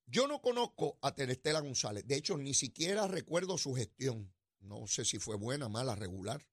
Yo 0.06 0.28
no 0.28 0.40
conozco 0.40 0.96
a 1.02 1.12
Terestela 1.12 1.58
González, 1.58 2.06
de 2.06 2.14
hecho 2.14 2.38
ni 2.38 2.54
siquiera 2.54 3.08
recuerdo 3.08 3.58
su 3.58 3.74
gestión. 3.74 4.32
No 4.60 4.86
sé 4.86 5.04
si 5.04 5.18
fue 5.18 5.34
buena, 5.34 5.68
mala, 5.68 5.96
regular. 5.96 6.46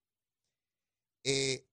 Eh, 1.24 1.68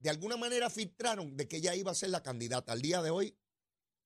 de 0.00 0.10
alguna 0.10 0.36
manera 0.36 0.68
filtraron 0.68 1.34
de 1.38 1.48
que 1.48 1.56
ella 1.56 1.74
iba 1.74 1.92
a 1.92 1.94
ser 1.94 2.10
la 2.10 2.22
candidata. 2.22 2.72
Al 2.72 2.82
día 2.82 3.00
de 3.00 3.08
hoy 3.08 3.38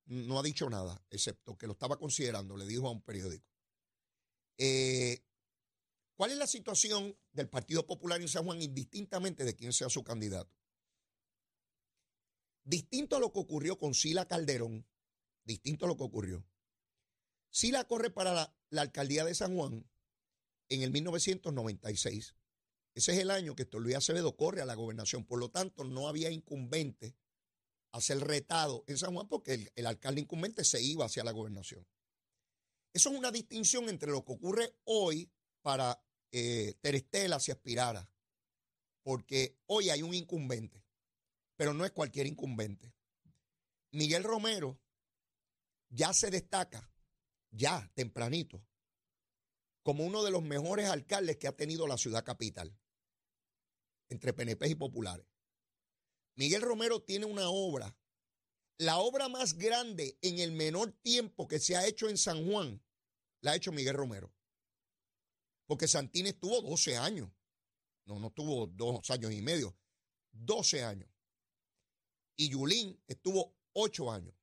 no 0.04 0.38
ha 0.38 0.44
dicho 0.44 0.70
nada, 0.70 1.04
excepto 1.10 1.58
que 1.58 1.66
lo 1.66 1.72
estaba 1.72 1.98
considerando, 1.98 2.56
le 2.56 2.66
dijo 2.66 2.86
a 2.86 2.92
un 2.92 3.02
periódico. 3.02 3.55
Eh, 4.58 5.22
¿Cuál 6.16 6.30
es 6.30 6.38
la 6.38 6.46
situación 6.46 7.14
del 7.32 7.48
Partido 7.48 7.86
Popular 7.86 8.20
en 8.20 8.28
San 8.28 8.44
Juan, 8.44 8.62
indistintamente 8.62 9.44
de 9.44 9.54
quién 9.54 9.74
sea 9.74 9.90
su 9.90 10.02
candidato? 10.02 10.50
Distinto 12.64 13.16
a 13.16 13.20
lo 13.20 13.32
que 13.32 13.40
ocurrió 13.40 13.78
con 13.78 13.94
Sila 13.94 14.26
Calderón, 14.26 14.86
distinto 15.44 15.84
a 15.84 15.88
lo 15.88 15.96
que 15.96 16.04
ocurrió. 16.04 16.44
Sila 17.50 17.84
corre 17.84 18.10
para 18.10 18.32
la, 18.70 18.82
alcaldía 18.82 19.24
de 19.24 19.34
San 19.34 19.54
Juan 19.54 19.86
en 20.70 20.82
el 20.82 20.90
1996. 20.90 22.34
Ese 22.94 23.12
es 23.12 23.18
el 23.18 23.30
año 23.30 23.54
que 23.54 23.68
Luis 23.72 23.96
Acevedo 23.96 24.36
corre 24.36 24.62
a 24.62 24.66
la 24.66 24.74
gobernación. 24.74 25.24
Por 25.24 25.38
lo 25.38 25.50
tanto, 25.50 25.84
no 25.84 26.08
había 26.08 26.30
incumbente 26.30 27.14
a 27.92 28.00
ser 28.00 28.18
retado 28.20 28.84
en 28.86 28.96
San 28.96 29.14
Juan 29.14 29.28
porque 29.28 29.70
el 29.74 29.86
alcalde 29.86 30.22
incumbente 30.22 30.64
se 30.64 30.82
iba 30.82 31.04
hacia 31.04 31.24
la 31.24 31.32
gobernación. 31.32 31.86
Eso 32.96 33.10
es 33.10 33.18
una 33.18 33.30
distinción 33.30 33.90
entre 33.90 34.10
lo 34.10 34.24
que 34.24 34.32
ocurre 34.32 34.74
hoy 34.84 35.30
para 35.60 36.02
eh, 36.32 36.78
Terestela 36.80 37.38
si 37.38 37.50
aspirara, 37.50 38.10
porque 39.02 39.58
hoy 39.66 39.90
hay 39.90 40.00
un 40.00 40.14
incumbente, 40.14 40.82
pero 41.56 41.74
no 41.74 41.84
es 41.84 41.90
cualquier 41.90 42.26
incumbente. 42.26 42.94
Miguel 43.90 44.24
Romero 44.24 44.80
ya 45.90 46.14
se 46.14 46.30
destaca, 46.30 46.90
ya 47.50 47.86
tempranito, 47.92 48.64
como 49.82 50.06
uno 50.06 50.24
de 50.24 50.30
los 50.30 50.42
mejores 50.42 50.88
alcaldes 50.88 51.36
que 51.36 51.48
ha 51.48 51.52
tenido 51.54 51.86
la 51.86 51.98
ciudad 51.98 52.24
capital, 52.24 52.74
entre 54.08 54.32
PNP 54.32 54.70
y 54.70 54.74
populares. 54.74 55.26
Miguel 56.34 56.62
Romero 56.62 57.02
tiene 57.02 57.26
una 57.26 57.50
obra, 57.50 57.94
la 58.78 58.96
obra 58.96 59.28
más 59.28 59.58
grande 59.58 60.16
en 60.22 60.38
el 60.38 60.52
menor 60.52 60.92
tiempo 61.02 61.46
que 61.46 61.60
se 61.60 61.76
ha 61.76 61.86
hecho 61.86 62.08
en 62.08 62.16
San 62.16 62.50
Juan, 62.50 62.82
la 63.46 63.52
ha 63.52 63.56
hecho 63.56 63.72
Miguel 63.72 63.96
Romero. 63.96 64.32
Porque 65.66 65.88
Santini 65.88 66.30
estuvo 66.30 66.60
12 66.60 66.96
años 66.96 67.30
no, 68.06 68.20
no 68.20 68.30
tuvo 68.30 68.68
dos 68.68 69.10
años 69.10 69.32
y 69.32 69.42
medio, 69.42 69.76
12 70.32 70.84
años. 70.84 71.10
Y 72.36 72.48
Yulín 72.50 73.02
estuvo 73.06 73.56
8 73.72 74.12
años. 74.12 74.34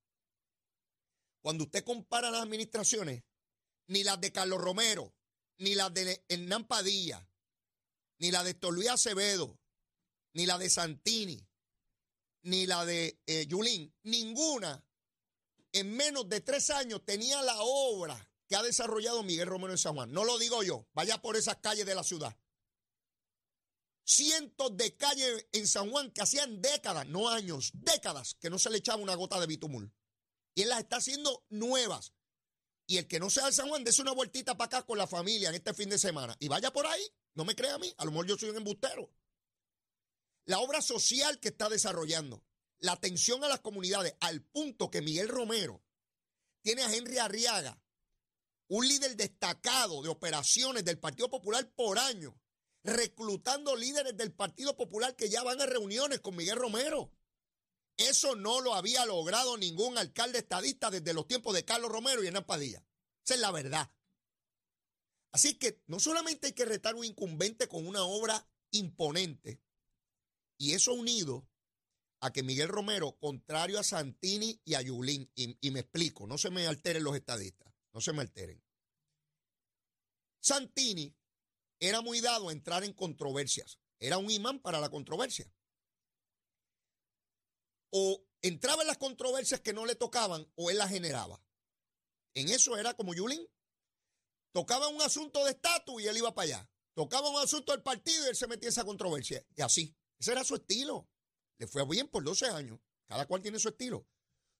Cuando 1.41 1.63
usted 1.63 1.83
compara 1.83 2.29
las 2.29 2.43
administraciones, 2.43 3.23
ni 3.87 4.03
las 4.03 4.19
de 4.19 4.31
Carlos 4.31 4.59
Romero, 4.59 5.15
ni 5.57 5.75
las 5.75 5.93
de 5.93 6.25
Hernán 6.27 6.67
Padilla, 6.67 7.27
ni 8.19 8.31
la 8.31 8.43
de 8.43 8.57
Luis 8.71 8.89
Acevedo, 8.89 9.59
ni 10.33 10.45
la 10.45 10.57
de 10.57 10.69
Santini, 10.69 11.47
ni 12.43 12.65
la 12.65 12.85
de 12.85 13.21
eh, 13.25 13.45
Yulín, 13.47 13.93
ninguna 14.03 14.85
en 15.71 15.95
menos 15.95 16.29
de 16.29 16.41
tres 16.41 16.69
años 16.69 17.03
tenía 17.05 17.41
la 17.41 17.55
obra 17.61 18.32
que 18.53 18.57
ha 18.57 18.61
desarrollado 18.61 19.23
Miguel 19.23 19.47
Romero 19.47 19.73
en 19.73 19.79
San 19.79 19.95
Juan. 19.95 20.11
No 20.11 20.25
lo 20.25 20.37
digo 20.37 20.61
yo, 20.61 20.87
vaya 20.93 21.19
por 21.19 21.35
esas 21.35 21.57
calles 21.57 21.87
de 21.87 21.95
la 21.95 22.03
ciudad. 22.03 22.37
Cientos 24.05 24.77
de 24.77 24.95
calles 24.95 25.47
en 25.53 25.67
San 25.67 25.89
Juan 25.89 26.11
que 26.11 26.21
hacían 26.21 26.61
décadas, 26.61 27.07
no 27.07 27.29
años, 27.29 27.71
décadas, 27.73 28.35
que 28.35 28.51
no 28.51 28.59
se 28.59 28.69
le 28.69 28.77
echaba 28.77 29.01
una 29.01 29.15
gota 29.15 29.39
de 29.39 29.47
bitumul. 29.47 29.91
Y 30.53 30.61
él 30.61 30.69
las 30.69 30.81
está 30.81 30.97
haciendo 30.97 31.43
nuevas. 31.49 32.13
Y 32.85 32.97
el 32.97 33.07
que 33.07 33.19
no 33.19 33.31
sea 33.31 33.47
de 33.47 33.53
San 33.53 33.69
Juan, 33.69 33.83
dése 33.83 34.03
una 34.03 34.11
vueltita 34.11 34.55
para 34.55 34.67
acá 34.67 34.85
con 34.85 34.99
la 34.99 35.07
familia 35.07 35.49
en 35.49 35.55
este 35.55 35.73
fin 35.73 35.89
de 35.89 35.97
semana. 35.97 36.37
Y 36.39 36.47
vaya 36.47 36.71
por 36.71 36.85
ahí, 36.85 37.01
no 37.33 37.45
me 37.45 37.55
crea 37.55 37.73
a 37.73 37.79
mí, 37.79 37.91
a 37.97 38.05
lo 38.05 38.11
mejor 38.11 38.27
yo 38.27 38.37
soy 38.37 38.51
un 38.51 38.57
embustero. 38.57 39.11
La 40.45 40.59
obra 40.59 40.83
social 40.83 41.39
que 41.39 41.47
está 41.47 41.69
desarrollando, 41.69 42.45
la 42.77 42.91
atención 42.91 43.43
a 43.43 43.47
las 43.47 43.61
comunidades, 43.61 44.15
al 44.19 44.43
punto 44.43 44.91
que 44.91 45.01
Miguel 45.01 45.29
Romero 45.29 45.83
tiene 46.61 46.83
a 46.83 46.93
Henry 46.93 47.17
Arriaga, 47.17 47.82
un 48.67 48.87
líder 48.87 49.15
destacado 49.15 50.01
de 50.01 50.09
operaciones 50.09 50.85
del 50.85 50.99
Partido 50.99 51.29
Popular 51.29 51.69
por 51.75 51.99
año, 51.99 52.39
reclutando 52.83 53.75
líderes 53.75 54.17
del 54.17 54.33
Partido 54.33 54.75
Popular 54.75 55.15
que 55.15 55.29
ya 55.29 55.43
van 55.43 55.61
a 55.61 55.65
reuniones 55.65 56.19
con 56.19 56.35
Miguel 56.35 56.57
Romero. 56.57 57.11
Eso 57.97 58.35
no 58.35 58.61
lo 58.61 58.73
había 58.73 59.05
logrado 59.05 59.57
ningún 59.57 59.97
alcalde 59.97 60.39
estadista 60.39 60.89
desde 60.89 61.13
los 61.13 61.27
tiempos 61.27 61.53
de 61.53 61.63
Carlos 61.63 61.91
Romero 61.91 62.23
y 62.23 62.27
Hernán 62.27 62.45
Padilla. 62.45 62.83
Esa 63.23 63.35
es 63.35 63.39
la 63.39 63.51
verdad. 63.51 63.91
Así 65.31 65.55
que 65.55 65.81
no 65.87 65.99
solamente 65.99 66.47
hay 66.47 66.53
que 66.53 66.65
retar 66.65 66.95
un 66.95 67.05
incumbente 67.05 67.67
con 67.67 67.87
una 67.87 68.03
obra 68.03 68.47
imponente, 68.71 69.61
y 70.57 70.73
eso 70.73 70.93
unido 70.93 71.47
a 72.19 72.31
que 72.31 72.43
Miguel 72.43 72.69
Romero, 72.69 73.17
contrario 73.19 73.79
a 73.79 73.83
Santini 73.83 74.59
y 74.63 74.75
a 74.75 74.81
Yulín, 74.81 75.29
y, 75.35 75.57
y 75.59 75.71
me 75.71 75.81
explico, 75.81 76.25
no 76.25 76.37
se 76.37 76.49
me 76.49 76.65
alteren 76.67 77.03
los 77.03 77.15
estadistas, 77.15 77.62
no 77.93 78.01
se 78.01 78.13
me 78.13 78.21
alteren. 78.21 78.61
Santini 80.41 81.15
era 81.79 82.01
muy 82.01 82.19
dado 82.19 82.49
a 82.49 82.51
entrar 82.51 82.83
en 82.83 82.93
controversias, 82.93 83.79
era 83.99 84.17
un 84.17 84.29
imán 84.29 84.59
para 84.59 84.79
la 84.79 84.89
controversia 84.89 85.51
o 87.95 88.25
entraba 88.41 88.81
en 88.81 88.87
las 88.87 88.97
controversias 88.97 89.61
que 89.61 89.71
no 89.71 89.85
le 89.85 89.95
tocaban 89.95 90.51
o 90.55 90.71
él 90.71 90.79
las 90.79 90.89
generaba. 90.89 91.39
En 92.33 92.49
eso 92.49 92.75
era 92.75 92.95
como 92.95 93.13
Yulín. 93.13 93.47
Tocaba 94.51 94.87
un 94.87 95.01
asunto 95.01 95.45
de 95.45 95.51
estatus 95.51 96.01
y 96.01 96.07
él 96.07 96.17
iba 96.17 96.33
para 96.33 96.45
allá. 96.45 96.69
Tocaba 96.95 97.29
un 97.29 97.39
asunto 97.39 97.71
del 97.71 97.83
partido 97.83 98.25
y 98.25 98.29
él 98.29 98.35
se 98.35 98.47
metía 98.47 98.67
en 98.67 98.71
esa 98.71 98.83
controversia. 98.83 99.45
Y 99.55 99.61
así. 99.61 99.95
Ese 100.17 100.31
era 100.31 100.43
su 100.43 100.55
estilo. 100.55 101.07
Le 101.59 101.67
fue 101.67 101.85
bien 101.85 102.07
por 102.07 102.23
12 102.23 102.47
años. 102.47 102.79
Cada 103.05 103.27
cual 103.27 103.43
tiene 103.43 103.59
su 103.59 103.69
estilo. 103.69 104.07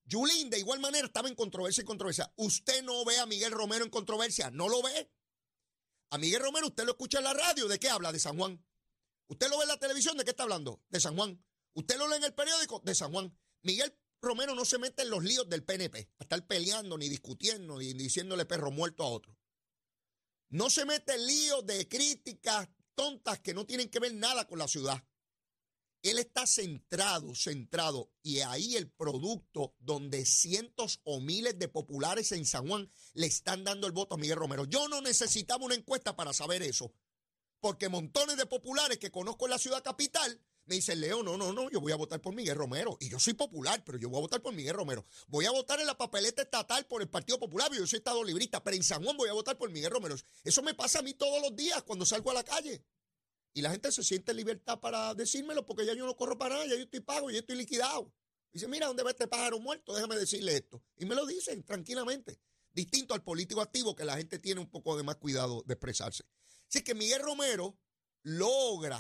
Yulín, 0.06 0.50
de 0.50 0.60
igual 0.60 0.80
manera, 0.80 1.08
estaba 1.08 1.30
en 1.30 1.36
controversia 1.36 1.82
y 1.82 1.86
controversia. 1.86 2.32
Usted 2.36 2.84
no 2.84 3.04
ve 3.06 3.18
a 3.20 3.26
Miguel 3.26 3.52
Romero 3.52 3.86
en 3.86 3.90
controversia. 3.90 4.52
No 4.52 4.68
lo 4.68 4.82
ve. 4.82 5.12
A 6.10 6.18
Miguel 6.18 6.42
Romero 6.42 6.68
usted 6.68 6.84
lo 6.84 6.92
escucha 6.92 7.20
en 7.20 7.24
la 7.24 7.34
radio. 7.34 7.68
¿De 7.68 7.80
qué 7.80 7.90
habla? 7.90 8.12
De 8.12 8.20
San 8.20 8.38
Juan. 8.38 8.64
Usted 9.28 9.50
lo 9.50 9.58
ve 9.58 9.64
en 9.64 9.70
la 9.70 9.80
televisión. 9.80 10.18
¿De 10.18 10.24
qué 10.24 10.32
está 10.32 10.44
hablando? 10.44 10.82
De 10.90 11.00
San 11.00 11.16
Juan. 11.16 11.44
Usted 11.74 11.98
lo 11.98 12.08
lee 12.08 12.18
en 12.18 12.26
el 12.26 12.34
periódico 12.34 12.82
de 12.84 12.94
San 12.94 13.12
Juan. 13.12 13.36
Miguel 13.62 13.98
Romero 14.22 14.56
no 14.56 14.66
se 14.66 14.78
mete 14.78 15.04
en 15.04 15.10
los 15.10 15.24
líos 15.24 15.50
del 15.50 15.64
PNP, 15.64 16.10
a 16.20 16.24
estar 16.24 16.46
peleando, 16.48 16.98
ni 16.98 17.10
discutiendo, 17.10 17.78
ni 17.78 17.94
diciéndole 17.94 18.46
perro 18.46 18.72
muerto 18.72 19.04
a 19.04 19.10
otro. 19.10 19.36
No 20.50 20.70
se 20.70 20.86
mete 20.86 21.16
en 21.16 21.26
líos 21.26 21.66
de 21.66 21.88
críticas 21.88 22.70
tontas 22.96 23.40
que 23.40 23.54
no 23.54 23.66
tienen 23.66 23.90
que 23.90 24.00
ver 24.00 24.14
nada 24.14 24.48
con 24.48 24.60
la 24.60 24.68
ciudad. 24.68 25.04
Él 26.04 26.20
está 26.20 26.46
centrado, 26.46 27.34
centrado, 27.34 28.12
y 28.22 28.42
ahí 28.42 28.76
el 28.76 28.92
producto 28.92 29.74
donde 29.80 30.26
cientos 30.26 31.00
o 31.06 31.22
miles 31.22 31.58
de 31.58 31.70
populares 31.70 32.34
en 32.34 32.46
San 32.46 32.68
Juan 32.68 32.92
le 33.14 33.26
están 33.26 33.64
dando 33.64 33.88
el 33.88 33.94
voto 33.94 34.16
a 34.16 34.18
Miguel 34.18 34.38
Romero. 34.38 34.66
Yo 34.66 34.90
no 34.90 35.02
necesitaba 35.02 35.66
una 35.66 35.76
encuesta 35.76 36.16
para 36.16 36.34
saber 36.34 36.62
eso, 36.62 36.94
porque 37.62 37.88
montones 37.88 38.36
de 38.36 38.46
populares 38.46 38.98
que 38.98 39.12
conozco 39.12 39.46
en 39.46 39.52
la 39.52 39.58
ciudad 39.58 39.82
capital 39.82 40.42
me 40.66 40.76
dice 40.76 40.96
Leo, 40.96 41.24
no, 41.24 41.38
no, 41.38 41.52
no, 41.52 41.70
yo 41.70 41.82
voy 41.82 41.92
a 41.92 41.98
votar 41.98 42.22
por 42.22 42.34
Miguel 42.34 42.56
Romero. 42.56 42.98
Y 43.00 43.10
yo 43.10 43.20
soy 43.20 43.34
popular, 43.34 43.84
pero 43.86 43.98
yo 43.98 44.10
voy 44.10 44.20
a 44.20 44.22
votar 44.22 44.42
por 44.42 44.54
Miguel 44.54 44.76
Romero. 44.76 45.06
Voy 45.28 45.46
a 45.46 45.52
votar 45.52 45.80
en 45.80 45.88
la 45.88 45.98
papeleta 45.98 46.42
estatal 46.42 46.86
por 46.86 47.02
el 47.02 47.10
Partido 47.10 47.40
Popular, 47.40 47.72
yo 47.74 47.86
soy 47.86 47.98
estado 47.98 48.24
librista, 48.24 48.64
pero 48.64 48.78
en 48.78 48.84
San 48.84 49.04
Juan 49.04 49.18
voy 49.18 49.30
a 49.30 49.34
votar 49.34 49.58
por 49.58 49.70
Miguel 49.72 49.92
Romero. 49.92 50.16
Eso 50.44 50.62
me 50.62 50.74
pasa 50.74 51.00
a 51.00 51.02
mí 51.02 51.14
todos 51.14 51.42
los 51.42 51.56
días 51.56 51.84
cuando 51.84 52.06
salgo 52.06 52.32
a 52.32 52.36
la 52.36 52.44
calle. 52.44 52.82
Y 53.54 53.62
la 53.62 53.70
gente 53.72 53.92
se 53.92 54.04
siente 54.04 54.32
en 54.32 54.38
libertad 54.38 54.80
para 54.80 55.14
decírmelo 55.14 55.66
porque 55.66 55.86
ya 55.86 55.94
yo 55.94 56.06
no 56.06 56.16
corro 56.16 56.38
para 56.38 56.56
nada, 56.56 56.66
ya 56.66 56.76
yo 56.76 56.84
estoy 56.84 57.02
pago, 57.02 57.30
ya 57.30 57.40
estoy 57.40 57.56
liquidado. 57.56 58.12
Dice, 58.52 58.68
mira, 58.68 58.88
¿dónde 58.88 59.04
va 59.04 59.12
este 59.12 59.28
pájaro 59.28 59.60
muerto? 59.60 59.94
Déjame 59.94 60.16
decirle 60.16 60.56
esto. 60.56 60.84
Y 60.98 61.06
me 61.06 61.16
lo 61.16 61.26
dicen 61.26 61.64
tranquilamente. 61.64 62.40
Distinto 62.72 63.14
al 63.14 63.24
político 63.24 63.62
activo 63.62 63.96
que 63.96 64.06
la 64.06 64.18
gente 64.18 64.40
tiene 64.40 64.60
un 64.60 64.70
poco 64.70 64.98
de 64.98 65.04
más 65.04 65.18
cuidado 65.18 65.64
de 65.66 65.74
expresarse. 65.74 66.24
Así 66.68 66.84
que 66.84 66.96
Miguel 66.96 67.22
Romero 67.22 67.78
logra 68.24 69.00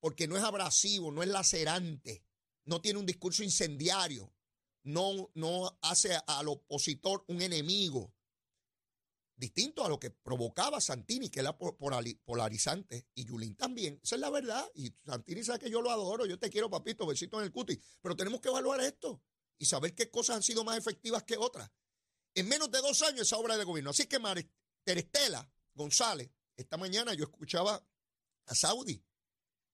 porque 0.00 0.26
no 0.26 0.36
es 0.36 0.42
abrasivo, 0.42 1.10
no 1.10 1.22
es 1.22 1.28
lacerante, 1.28 2.24
no 2.64 2.80
tiene 2.80 2.98
un 2.98 3.06
discurso 3.06 3.42
incendiario, 3.42 4.32
no, 4.84 5.30
no 5.34 5.78
hace 5.82 6.18
al 6.26 6.48
opositor 6.48 7.24
un 7.28 7.42
enemigo, 7.42 8.14
distinto 9.38 9.84
a 9.84 9.88
lo 9.88 9.98
que 9.98 10.10
provocaba 10.10 10.80
Santini, 10.80 11.30
que 11.30 11.40
era 11.40 11.56
polarizante, 11.56 13.06
y 13.14 13.24
Yulín 13.24 13.56
también. 13.56 13.98
Esa 14.02 14.16
es 14.16 14.20
la 14.20 14.30
verdad. 14.30 14.68
Y 14.74 14.92
Santini 15.06 15.42
sabe 15.44 15.60
que 15.60 15.70
yo 15.70 15.80
lo 15.80 15.90
adoro, 15.90 16.26
yo 16.26 16.38
te 16.38 16.50
quiero, 16.50 16.68
papito, 16.68 17.06
besito 17.06 17.38
en 17.38 17.44
el 17.44 17.52
cuti. 17.52 17.80
Pero 18.02 18.16
tenemos 18.16 18.40
que 18.40 18.48
evaluar 18.48 18.80
esto 18.80 19.22
y 19.56 19.64
saber 19.64 19.94
qué 19.94 20.10
cosas 20.10 20.36
han 20.36 20.42
sido 20.42 20.64
más 20.64 20.76
efectivas 20.76 21.22
que 21.22 21.36
otras. 21.36 21.70
En 22.34 22.48
menos 22.48 22.70
de 22.70 22.80
dos 22.80 23.00
años 23.02 23.22
esa 23.22 23.38
obra 23.38 23.56
de 23.56 23.64
gobierno. 23.64 23.90
Así 23.90 24.06
que 24.06 24.18
Terestela 24.84 25.50
González, 25.74 26.30
esta 26.56 26.76
mañana 26.76 27.14
yo 27.14 27.24
escuchaba 27.24 27.82
a 28.46 28.54
Saudi 28.54 29.02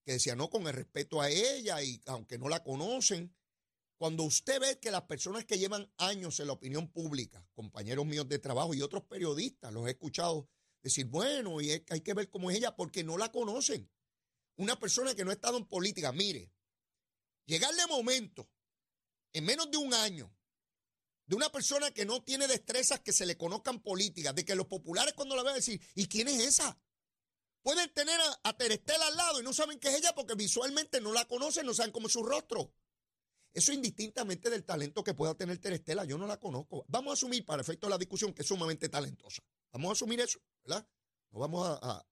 que 0.04 0.12
decía, 0.12 0.36
no, 0.36 0.50
con 0.50 0.66
el 0.66 0.74
respeto 0.74 1.20
a 1.20 1.30
ella 1.30 1.82
y 1.82 2.00
aunque 2.06 2.38
no 2.38 2.48
la 2.48 2.62
conocen, 2.62 3.34
cuando 3.96 4.24
usted 4.24 4.60
ve 4.60 4.78
que 4.80 4.90
las 4.90 5.02
personas 5.02 5.44
que 5.44 5.58
llevan 5.58 5.90
años 5.98 6.40
en 6.40 6.48
la 6.48 6.52
opinión 6.52 6.90
pública, 6.90 7.46
compañeros 7.54 8.04
míos 8.06 8.28
de 8.28 8.38
trabajo 8.38 8.74
y 8.74 8.82
otros 8.82 9.04
periodistas, 9.04 9.72
los 9.72 9.86
he 9.86 9.90
escuchado 9.90 10.48
decir, 10.82 11.06
bueno, 11.06 11.60
y 11.60 11.70
hay 11.70 12.00
que 12.00 12.14
ver 12.14 12.28
cómo 12.28 12.50
es 12.50 12.58
ella 12.58 12.76
porque 12.76 13.04
no 13.04 13.16
la 13.16 13.30
conocen. 13.32 13.90
Una 14.56 14.78
persona 14.78 15.14
que 15.14 15.24
no 15.24 15.30
ha 15.30 15.34
estado 15.34 15.56
en 15.56 15.66
política, 15.66 16.12
mire, 16.12 16.52
llegarle 17.46 17.86
momento, 17.86 18.50
en 19.32 19.44
menos 19.44 19.70
de 19.70 19.78
un 19.78 19.94
año, 19.94 20.34
de 21.26 21.36
una 21.36 21.50
persona 21.50 21.90
que 21.90 22.04
no 22.04 22.22
tiene 22.22 22.46
destrezas 22.46 23.00
que 23.00 23.12
se 23.12 23.26
le 23.26 23.36
conozcan 23.36 23.80
políticas, 23.80 24.34
de 24.34 24.44
que 24.44 24.54
los 24.54 24.66
populares 24.66 25.14
cuando 25.14 25.36
la 25.36 25.42
vean 25.42 25.56
decir, 25.56 25.80
¿y 25.94 26.06
quién 26.06 26.28
es 26.28 26.42
esa? 26.42 26.78
Pueden 27.62 27.92
tener 27.94 28.20
a, 28.42 28.56
Terestela 28.56 29.06
al 29.06 29.16
lado 29.16 29.40
y 29.40 29.42
no 29.42 29.54
saben 29.54 29.78
qué 29.78 29.88
es 29.88 29.94
ella 29.94 30.14
porque 30.14 30.34
visualmente 30.34 31.00
no 31.00 31.12
la 31.12 31.26
conocen, 31.26 31.64
no 31.64 31.72
saben 31.72 31.92
cómo 31.92 32.08
es 32.08 32.12
su 32.12 32.22
rostro. 32.22 32.74
Eso 33.54 33.72
indistintamente 33.72 34.50
del 34.50 34.64
talento 34.64 35.04
que 35.04 35.14
pueda 35.14 35.36
tener 35.36 35.58
Terestela, 35.58 36.04
yo 36.04 36.18
no 36.18 36.26
la 36.26 36.40
conozco. 36.40 36.84
Vamos 36.88 37.12
a 37.12 37.14
asumir, 37.14 37.46
para 37.46 37.62
efecto 37.62 37.86
de 37.86 37.92
la 37.92 37.98
discusión, 37.98 38.34
que 38.34 38.42
es 38.42 38.48
sumamente 38.48 38.88
talentosa. 38.88 39.44
Vamos 39.72 39.90
a 39.90 39.92
asumir 39.92 40.20
eso, 40.20 40.40
¿verdad? 40.64 40.84
No 41.30 41.38
vamos 41.38 41.78
a, 41.80 42.04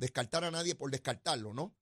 descartar 0.00 0.44
a 0.44 0.50
nadie 0.50 0.74
por 0.74 0.90
descartarlo, 0.90 1.52
¿no? 1.52 1.76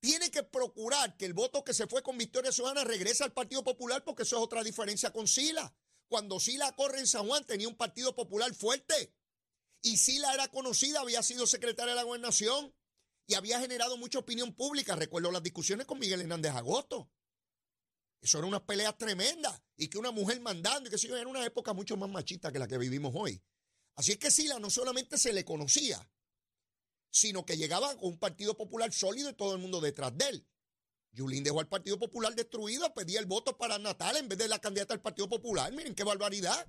Tiene 0.00 0.30
que 0.30 0.42
procurar 0.42 1.16
que 1.16 1.26
el 1.26 1.34
voto 1.34 1.62
que 1.62 1.74
se 1.74 1.86
fue 1.86 2.02
con 2.02 2.16
Victoria 2.16 2.52
Ciudadana 2.52 2.84
regrese 2.84 3.24
al 3.24 3.32
Partido 3.32 3.62
Popular 3.64 4.02
porque 4.02 4.22
eso 4.22 4.36
es 4.36 4.42
otra 4.42 4.62
diferencia 4.62 5.12
con 5.12 5.26
Sila. 5.26 5.74
Cuando 6.08 6.40
Sila 6.40 6.74
corre 6.74 7.00
en 7.00 7.06
San 7.06 7.26
Juan 7.26 7.46
tenía 7.46 7.68
un 7.68 7.76
Partido 7.76 8.14
Popular 8.14 8.54
fuerte. 8.54 9.14
Y 9.82 9.96
Sila 9.98 10.32
era 10.32 10.48
conocida, 10.48 11.00
había 11.00 11.22
sido 11.22 11.46
secretaria 11.46 11.92
de 11.92 11.96
la 11.96 12.02
gobernación 12.02 12.74
y 13.30 13.34
había 13.34 13.60
generado 13.60 13.96
mucha 13.96 14.18
opinión 14.18 14.52
pública. 14.52 14.96
Recuerdo 14.96 15.30
las 15.30 15.42
discusiones 15.44 15.86
con 15.86 16.00
Miguel 16.00 16.22
Hernández 16.22 16.52
Agosto. 16.52 17.08
Eso 18.20 18.38
era 18.38 18.48
una 18.48 18.66
pelea 18.66 18.92
tremenda. 18.92 19.62
Y 19.76 19.86
que 19.86 19.98
una 19.98 20.10
mujer 20.10 20.40
mandando, 20.40 20.88
y 20.88 20.90
que 20.90 20.96
eso 20.96 21.16
era 21.16 21.28
una 21.28 21.46
época 21.46 21.72
mucho 21.72 21.96
más 21.96 22.10
machista 22.10 22.50
que 22.50 22.58
la 22.58 22.66
que 22.66 22.76
vivimos 22.76 23.12
hoy. 23.14 23.40
Así 23.94 24.10
es 24.10 24.18
que 24.18 24.32
Sila 24.32 24.58
no 24.58 24.68
solamente 24.68 25.16
se 25.16 25.32
le 25.32 25.44
conocía, 25.44 26.10
sino 27.08 27.46
que 27.46 27.56
llegaba 27.56 27.96
con 27.96 28.08
un 28.08 28.18
Partido 28.18 28.56
Popular 28.56 28.92
sólido 28.92 29.30
y 29.30 29.34
todo 29.34 29.54
el 29.54 29.60
mundo 29.60 29.80
detrás 29.80 30.16
de 30.18 30.28
él. 30.28 30.46
Yulín 31.12 31.44
dejó 31.44 31.60
al 31.60 31.68
Partido 31.68 32.00
Popular 32.00 32.34
destruido, 32.34 32.92
pedía 32.94 33.20
el 33.20 33.26
voto 33.26 33.56
para 33.56 33.78
Natal 33.78 34.16
en 34.16 34.28
vez 34.28 34.38
de 34.38 34.48
la 34.48 34.58
candidata 34.58 34.92
del 34.92 35.02
Partido 35.02 35.28
Popular. 35.28 35.72
Miren 35.72 35.94
qué 35.94 36.02
barbaridad. 36.02 36.66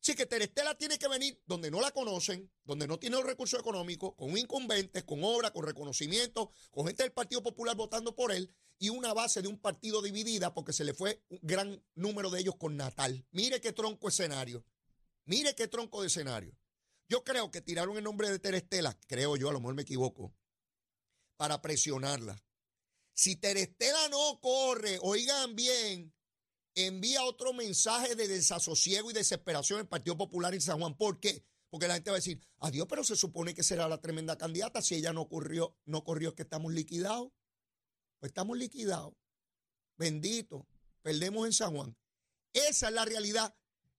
Sí 0.00 0.14
que 0.14 0.26
Terestela 0.26 0.76
tiene 0.76 0.98
que 0.98 1.08
venir 1.08 1.42
donde 1.46 1.70
no 1.70 1.80
la 1.80 1.90
conocen, 1.90 2.50
donde 2.64 2.86
no 2.86 2.98
tiene 2.98 3.16
los 3.16 3.26
recursos 3.26 3.58
económicos, 3.58 4.14
con 4.16 4.36
incumbentes, 4.36 5.04
con 5.04 5.22
obra, 5.24 5.52
con 5.52 5.66
reconocimiento, 5.66 6.52
con 6.70 6.86
gente 6.86 7.02
del 7.02 7.12
Partido 7.12 7.42
Popular 7.42 7.76
votando 7.76 8.14
por 8.14 8.32
él 8.32 8.54
y 8.78 8.90
una 8.90 9.12
base 9.12 9.42
de 9.42 9.48
un 9.48 9.58
partido 9.58 10.00
dividida 10.00 10.54
porque 10.54 10.72
se 10.72 10.84
le 10.84 10.94
fue 10.94 11.24
un 11.28 11.40
gran 11.42 11.84
número 11.94 12.30
de 12.30 12.40
ellos 12.40 12.56
con 12.56 12.76
Natal. 12.76 13.26
Mire 13.32 13.60
qué 13.60 13.72
tronco 13.72 14.08
escenario. 14.08 14.64
Mire 15.24 15.54
qué 15.54 15.66
tronco 15.68 16.00
de 16.00 16.06
escenario. 16.06 16.56
Yo 17.08 17.24
creo 17.24 17.50
que 17.50 17.60
tiraron 17.60 17.96
el 17.96 18.04
nombre 18.04 18.30
de 18.30 18.38
Terestela, 18.38 18.98
creo 19.06 19.36
yo, 19.36 19.48
a 19.48 19.52
lo 19.52 19.60
mejor 19.60 19.74
me 19.74 19.82
equivoco, 19.82 20.34
para 21.36 21.60
presionarla. 21.60 22.42
Si 23.14 23.36
Terestela 23.36 24.08
no 24.10 24.38
corre, 24.40 24.98
oigan 25.02 25.56
bien, 25.56 26.14
envía 26.86 27.24
otro 27.24 27.52
mensaje 27.52 28.14
de 28.14 28.28
desasosiego 28.28 29.10
y 29.10 29.14
desesperación 29.14 29.80
al 29.80 29.88
Partido 29.88 30.16
Popular 30.16 30.54
en 30.54 30.60
San 30.60 30.78
Juan. 30.78 30.96
¿Por 30.96 31.18
qué? 31.20 31.44
Porque 31.70 31.88
la 31.88 31.94
gente 31.94 32.10
va 32.10 32.16
a 32.16 32.20
decir, 32.20 32.40
adiós, 32.58 32.86
pero 32.88 33.04
se 33.04 33.16
supone 33.16 33.54
que 33.54 33.62
será 33.62 33.88
la 33.88 34.00
tremenda 34.00 34.38
candidata. 34.38 34.82
Si 34.82 34.94
ella 34.94 35.12
no 35.12 35.28
corrió, 35.28 35.76
no 35.84 36.04
corrió, 36.04 36.34
que 36.34 36.42
estamos 36.42 36.72
liquidados. 36.72 37.30
Pues 38.18 38.30
estamos 38.30 38.56
liquidados. 38.56 39.14
Bendito. 39.96 40.66
Perdemos 41.02 41.46
en 41.46 41.52
San 41.52 41.74
Juan. 41.74 41.96
Esa 42.52 42.88
es 42.88 42.94
la 42.94 43.04
realidad 43.04 43.54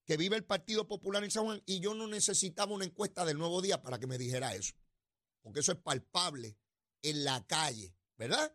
que 0.06 0.18
vive 0.18 0.36
el 0.36 0.44
Partido 0.44 0.88
Popular 0.88 1.24
en 1.24 1.32
San 1.32 1.46
Juan. 1.46 1.62
Y 1.66 1.80
yo 1.80 1.94
no 1.94 2.08
necesitaba 2.08 2.74
una 2.74 2.86
encuesta 2.86 3.26
del 3.26 3.38
nuevo 3.38 3.62
día 3.62 3.82
para 3.82 4.00
que 4.00 4.08
me 4.08 4.18
dijera 4.18 4.56
eso. 4.56 4.74
Porque 5.42 5.62
eso 5.62 5.72
es 5.72 5.78
palpable 5.80 6.58
en 7.02 7.24
la 7.24 7.46
calle, 7.46 7.96
¿verdad? 8.18 8.54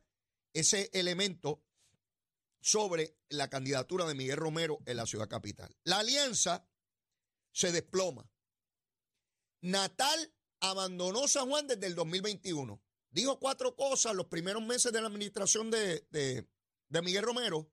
Ese 0.53 0.91
elemento 0.93 1.64
sobre 2.65 3.19
la 3.29 3.51
candidatura 3.51 4.07
de 4.07 4.15
Miguel 4.15 4.39
Romero 4.39 4.79
en 4.87 4.97
la 4.97 5.05
ciudad 5.05 5.29
capital. 5.29 5.77
La 5.85 5.99
alianza 5.99 6.67
se 7.53 7.71
desploma. 7.73 8.27
Natal 9.61 10.35
abandonó 10.61 11.29
San 11.29 11.51
Juan 11.51 11.67
desde 11.67 11.87
el 11.87 11.95
2021. 11.95 12.83
Dijo 13.11 13.39
cuatro 13.39 13.77
cosas 13.77 14.15
los 14.15 14.29
primeros 14.29 14.63
meses 14.63 14.93
de 14.95 15.03
la 15.03 15.09
administración 15.09 15.71
de, 15.71 16.49
Miguel 16.89 17.25
Romero. 17.25 17.71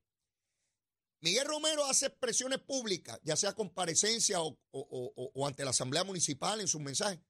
Miguel 1.21 1.45
Romero 1.45 1.86
hace 1.86 2.08
expresiones 2.08 2.60
públicas, 2.60 3.17
ya 3.23 3.38
sea 3.38 3.54
comparecencia 3.54 4.41
o, 4.41 4.60
o, 4.71 5.47
ante 5.47 5.63
la 5.63 5.69
Asamblea 5.69 6.04
Municipal 6.04 6.60
en 6.60 6.67
sus 6.67 6.82
mensajes, 6.82 7.21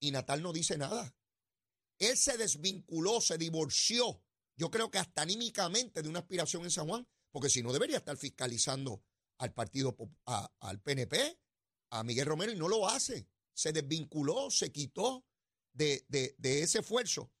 y 0.00 0.12
Natal 0.12 0.42
no 0.42 0.54
dice 0.54 0.78
nada. 0.78 1.14
Él 1.98 2.16
se 2.16 2.38
desvinculó, 2.38 3.20
se 3.20 3.36
divorció 3.36 4.22
yo 4.56 4.70
creo 4.70 4.90
que 4.90 4.98
hasta 4.98 5.22
anímicamente 5.22 6.02
de 6.02 6.08
una 6.08 6.20
aspiración 6.20 6.64
en 6.64 6.70
San 6.70 6.88
Juan, 6.88 7.06
porque 7.30 7.48
si 7.48 7.62
no 7.62 7.72
debería 7.72 7.98
estar 7.98 8.16
fiscalizando 8.16 9.02
al 9.38 9.52
partido, 9.52 9.96
al 10.60 10.80
PNP, 10.80 11.38
a 11.90 12.04
Miguel 12.04 12.26
Romero, 12.26 12.52
y 12.52 12.56
no 12.56 12.68
lo 12.68 12.88
hace. 12.88 13.28
Se 13.54 13.72
desvinculó, 13.72 14.50
se 14.50 14.70
quitó 14.70 15.24
de, 15.72 16.04
ese 16.42 16.80
esfuerzo. 16.80 17.32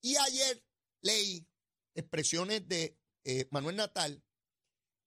Y 0.00 0.16
ayer 0.16 0.64
leí 1.02 1.46
expresiones 1.94 2.66
de 2.68 2.98
eh, 3.24 3.48
Manuel 3.50 3.76
Natal 3.76 4.22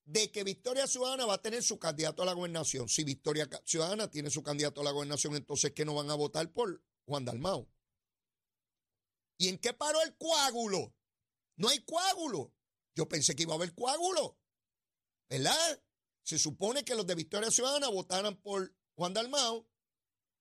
de 0.06 0.32
que 0.32 0.44
Victoria 0.44 0.88
Ciudadana 0.88 1.28
va 1.28 1.36
a 1.36 1.42
tener 1.42 1.62
su 1.62 1.78
candidato 1.78 2.24
a 2.24 2.26
la 2.26 2.34
gobernación. 2.34 2.90
Si 2.90 3.04
Victoria 3.04 3.48
Ciudadana 3.64 4.10
tiene 4.10 4.32
su 4.32 4.42
candidato 4.42 4.82
a 4.82 4.84
la 4.84 4.92
gobernación, 4.92 5.36
entonces 5.36 5.72
que 5.72 5.86
no 5.86 5.94
van 5.94 6.10
a 6.10 6.16
votar 6.16 6.52
por 6.52 6.84
Juan 7.06 7.26
Dalmao. 7.26 7.70
¿Y 9.38 9.50
en 9.50 9.60
qué 9.60 9.74
paró 9.74 10.02
el 10.02 10.18
coágulo? 10.18 10.96
No 11.60 11.68
hay 11.68 11.80
coágulo. 11.84 12.54
Yo 12.96 13.08
pensé 13.08 13.36
que 13.36 13.44
iba 13.44 13.54
a 13.54 13.58
haber 13.58 13.76
coágulo. 13.76 14.40
¿Verdad? 15.30 15.84
Se 16.24 16.40
supone 16.40 16.84
que 16.84 16.96
los 16.96 17.06
de 17.06 17.16
Victoria 17.16 17.52
Ciudadana 17.52 17.90
votaran 17.90 18.38
por 18.38 18.76
Juan 18.96 19.14
Dalmao 19.14 19.70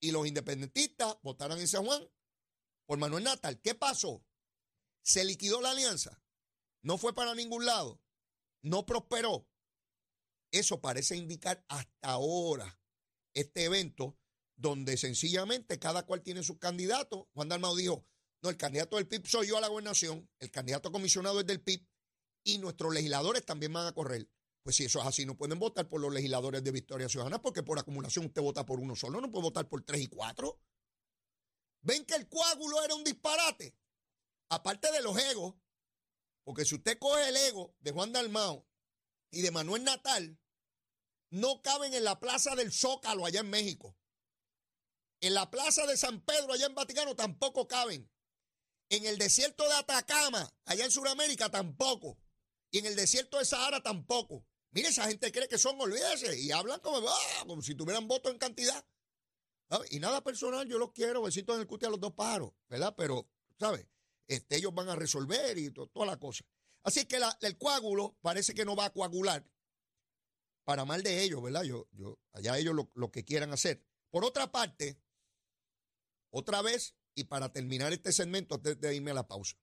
y 0.00 0.12
los 0.12 0.26
independentistas 0.26 1.16
votaran 1.22 1.58
en 1.58 1.68
San 1.68 1.84
Juan 1.84 2.08
por 2.86 2.98
Manuel 2.98 3.24
Natal. 3.24 3.60
¿Qué 3.60 3.74
pasó? 3.74 4.24
Se 5.02 5.24
liquidó 5.24 5.60
la 5.60 5.72
alianza. 5.72 6.22
No 6.82 6.98
fue 6.98 7.14
para 7.14 7.34
ningún 7.34 7.66
lado. 7.66 8.00
No 8.62 8.86
prosperó. 8.86 9.48
Eso 10.52 10.80
parece 10.80 11.16
indicar 11.16 11.64
hasta 11.68 12.10
ahora 12.10 12.80
este 13.34 13.64
evento 13.64 14.16
donde 14.56 14.96
sencillamente 14.96 15.78
cada 15.78 16.06
cual 16.06 16.22
tiene 16.22 16.42
su 16.42 16.58
candidato. 16.58 17.28
Juan 17.34 17.48
Dalmao 17.48 17.74
dijo, 17.74 18.06
no, 18.42 18.50
el 18.50 18.56
candidato 18.56 18.96
del 18.96 19.08
PIB 19.08 19.26
soy 19.26 19.48
yo 19.48 19.56
a 19.56 19.60
la 19.60 19.68
gobernación, 19.68 20.28
el 20.38 20.50
candidato 20.50 20.92
comisionado 20.92 21.40
es 21.40 21.46
del 21.46 21.60
PIB 21.60 21.86
y 22.44 22.58
nuestros 22.58 22.94
legisladores 22.94 23.44
también 23.44 23.72
van 23.72 23.86
a 23.86 23.92
correr. 23.92 24.28
Pues 24.62 24.76
si 24.76 24.84
eso 24.84 25.00
es 25.00 25.06
así, 25.06 25.24
no 25.26 25.36
pueden 25.36 25.58
votar 25.58 25.88
por 25.88 26.00
los 26.00 26.12
legisladores 26.12 26.62
de 26.62 26.70
Victoria 26.70 27.08
Ciudadana 27.08 27.40
porque 27.40 27.62
por 27.62 27.78
acumulación 27.78 28.26
usted 28.26 28.42
vota 28.42 28.66
por 28.66 28.80
uno 28.80 28.94
solo, 28.94 29.20
no 29.20 29.30
puede 29.30 29.44
votar 29.44 29.68
por 29.68 29.82
tres 29.82 30.02
y 30.02 30.08
cuatro. 30.08 30.60
Ven 31.80 32.04
que 32.04 32.14
el 32.14 32.28
coágulo 32.28 32.82
era 32.84 32.94
un 32.94 33.04
disparate. 33.04 33.76
Aparte 34.50 34.90
de 34.92 35.02
los 35.02 35.16
egos, 35.18 35.54
porque 36.44 36.64
si 36.64 36.76
usted 36.76 36.98
coge 36.98 37.28
el 37.28 37.36
ego 37.36 37.74
de 37.80 37.92
Juan 37.92 38.12
Dalmao 38.12 38.66
y 39.30 39.42
de 39.42 39.50
Manuel 39.50 39.84
Natal, 39.84 40.38
no 41.30 41.60
caben 41.60 41.92
en 41.92 42.04
la 42.04 42.18
plaza 42.18 42.54
del 42.54 42.72
Zócalo 42.72 43.26
allá 43.26 43.40
en 43.40 43.50
México. 43.50 43.96
En 45.20 45.34
la 45.34 45.50
plaza 45.50 45.86
de 45.86 45.96
San 45.96 46.24
Pedro 46.24 46.52
allá 46.52 46.66
en 46.66 46.74
Vaticano 46.74 47.14
tampoco 47.16 47.68
caben. 47.68 48.10
En 48.90 49.04
el 49.04 49.18
desierto 49.18 49.64
de 49.64 49.74
Atacama, 49.74 50.50
allá 50.64 50.84
en 50.84 50.90
Sudamérica, 50.90 51.50
tampoco. 51.50 52.18
Y 52.70 52.78
en 52.78 52.86
el 52.86 52.96
desierto 52.96 53.38
de 53.38 53.44
Sahara 53.44 53.82
tampoco. 53.82 54.46
Mire, 54.70 54.88
esa 54.88 55.08
gente 55.08 55.32
cree 55.32 55.48
que 55.48 55.58
son, 55.58 55.80
olvídese, 55.80 56.38
y 56.38 56.52
hablan 56.52 56.80
como, 56.80 57.06
ah, 57.08 57.44
si 57.62 57.74
tuvieran 57.74 58.06
voto 58.06 58.30
en 58.30 58.38
cantidad. 58.38 58.84
Y 59.90 59.98
nada 59.98 60.22
personal, 60.22 60.66
yo 60.66 60.78
los 60.78 60.92
quiero, 60.92 61.22
besitos 61.22 61.54
en 61.54 61.62
el 61.62 61.66
cuti 61.66 61.86
a 61.86 61.90
los 61.90 62.00
dos 62.00 62.14
pájaros, 62.14 62.52
¿verdad? 62.68 62.94
Pero, 62.96 63.28
¿sabes? 63.58 63.86
Este, 64.26 64.56
ellos 64.56 64.74
van 64.74 64.88
a 64.88 64.96
resolver 64.96 65.58
y 65.58 65.70
toda 65.70 66.06
la 66.06 66.18
cosa. 66.18 66.44
Así 66.82 67.04
que 67.06 67.20
el 67.40 67.58
coágulo 67.58 68.16
parece 68.22 68.54
que 68.54 68.64
no 68.64 68.76
va 68.76 68.86
a 68.86 68.92
coagular 68.92 69.46
para 70.64 70.84
mal 70.84 71.02
de 71.02 71.22
ellos, 71.22 71.42
¿verdad? 71.42 71.62
Yo, 71.64 71.88
yo, 71.92 72.18
allá 72.32 72.58
ellos 72.58 72.74
lo, 72.74 72.90
lo 72.94 73.10
que 73.10 73.24
quieran 73.24 73.52
hacer. 73.52 73.82
Por 74.10 74.24
otra 74.24 74.52
parte, 74.52 74.98
otra 76.30 76.62
vez, 76.62 76.94
y 77.18 77.24
para 77.24 77.52
terminar 77.52 77.92
este 77.92 78.12
segmento, 78.12 78.54
antes 78.54 78.80
de 78.80 78.94
irme 78.94 79.10
a 79.10 79.14
la 79.14 79.26
pausa. 79.26 79.56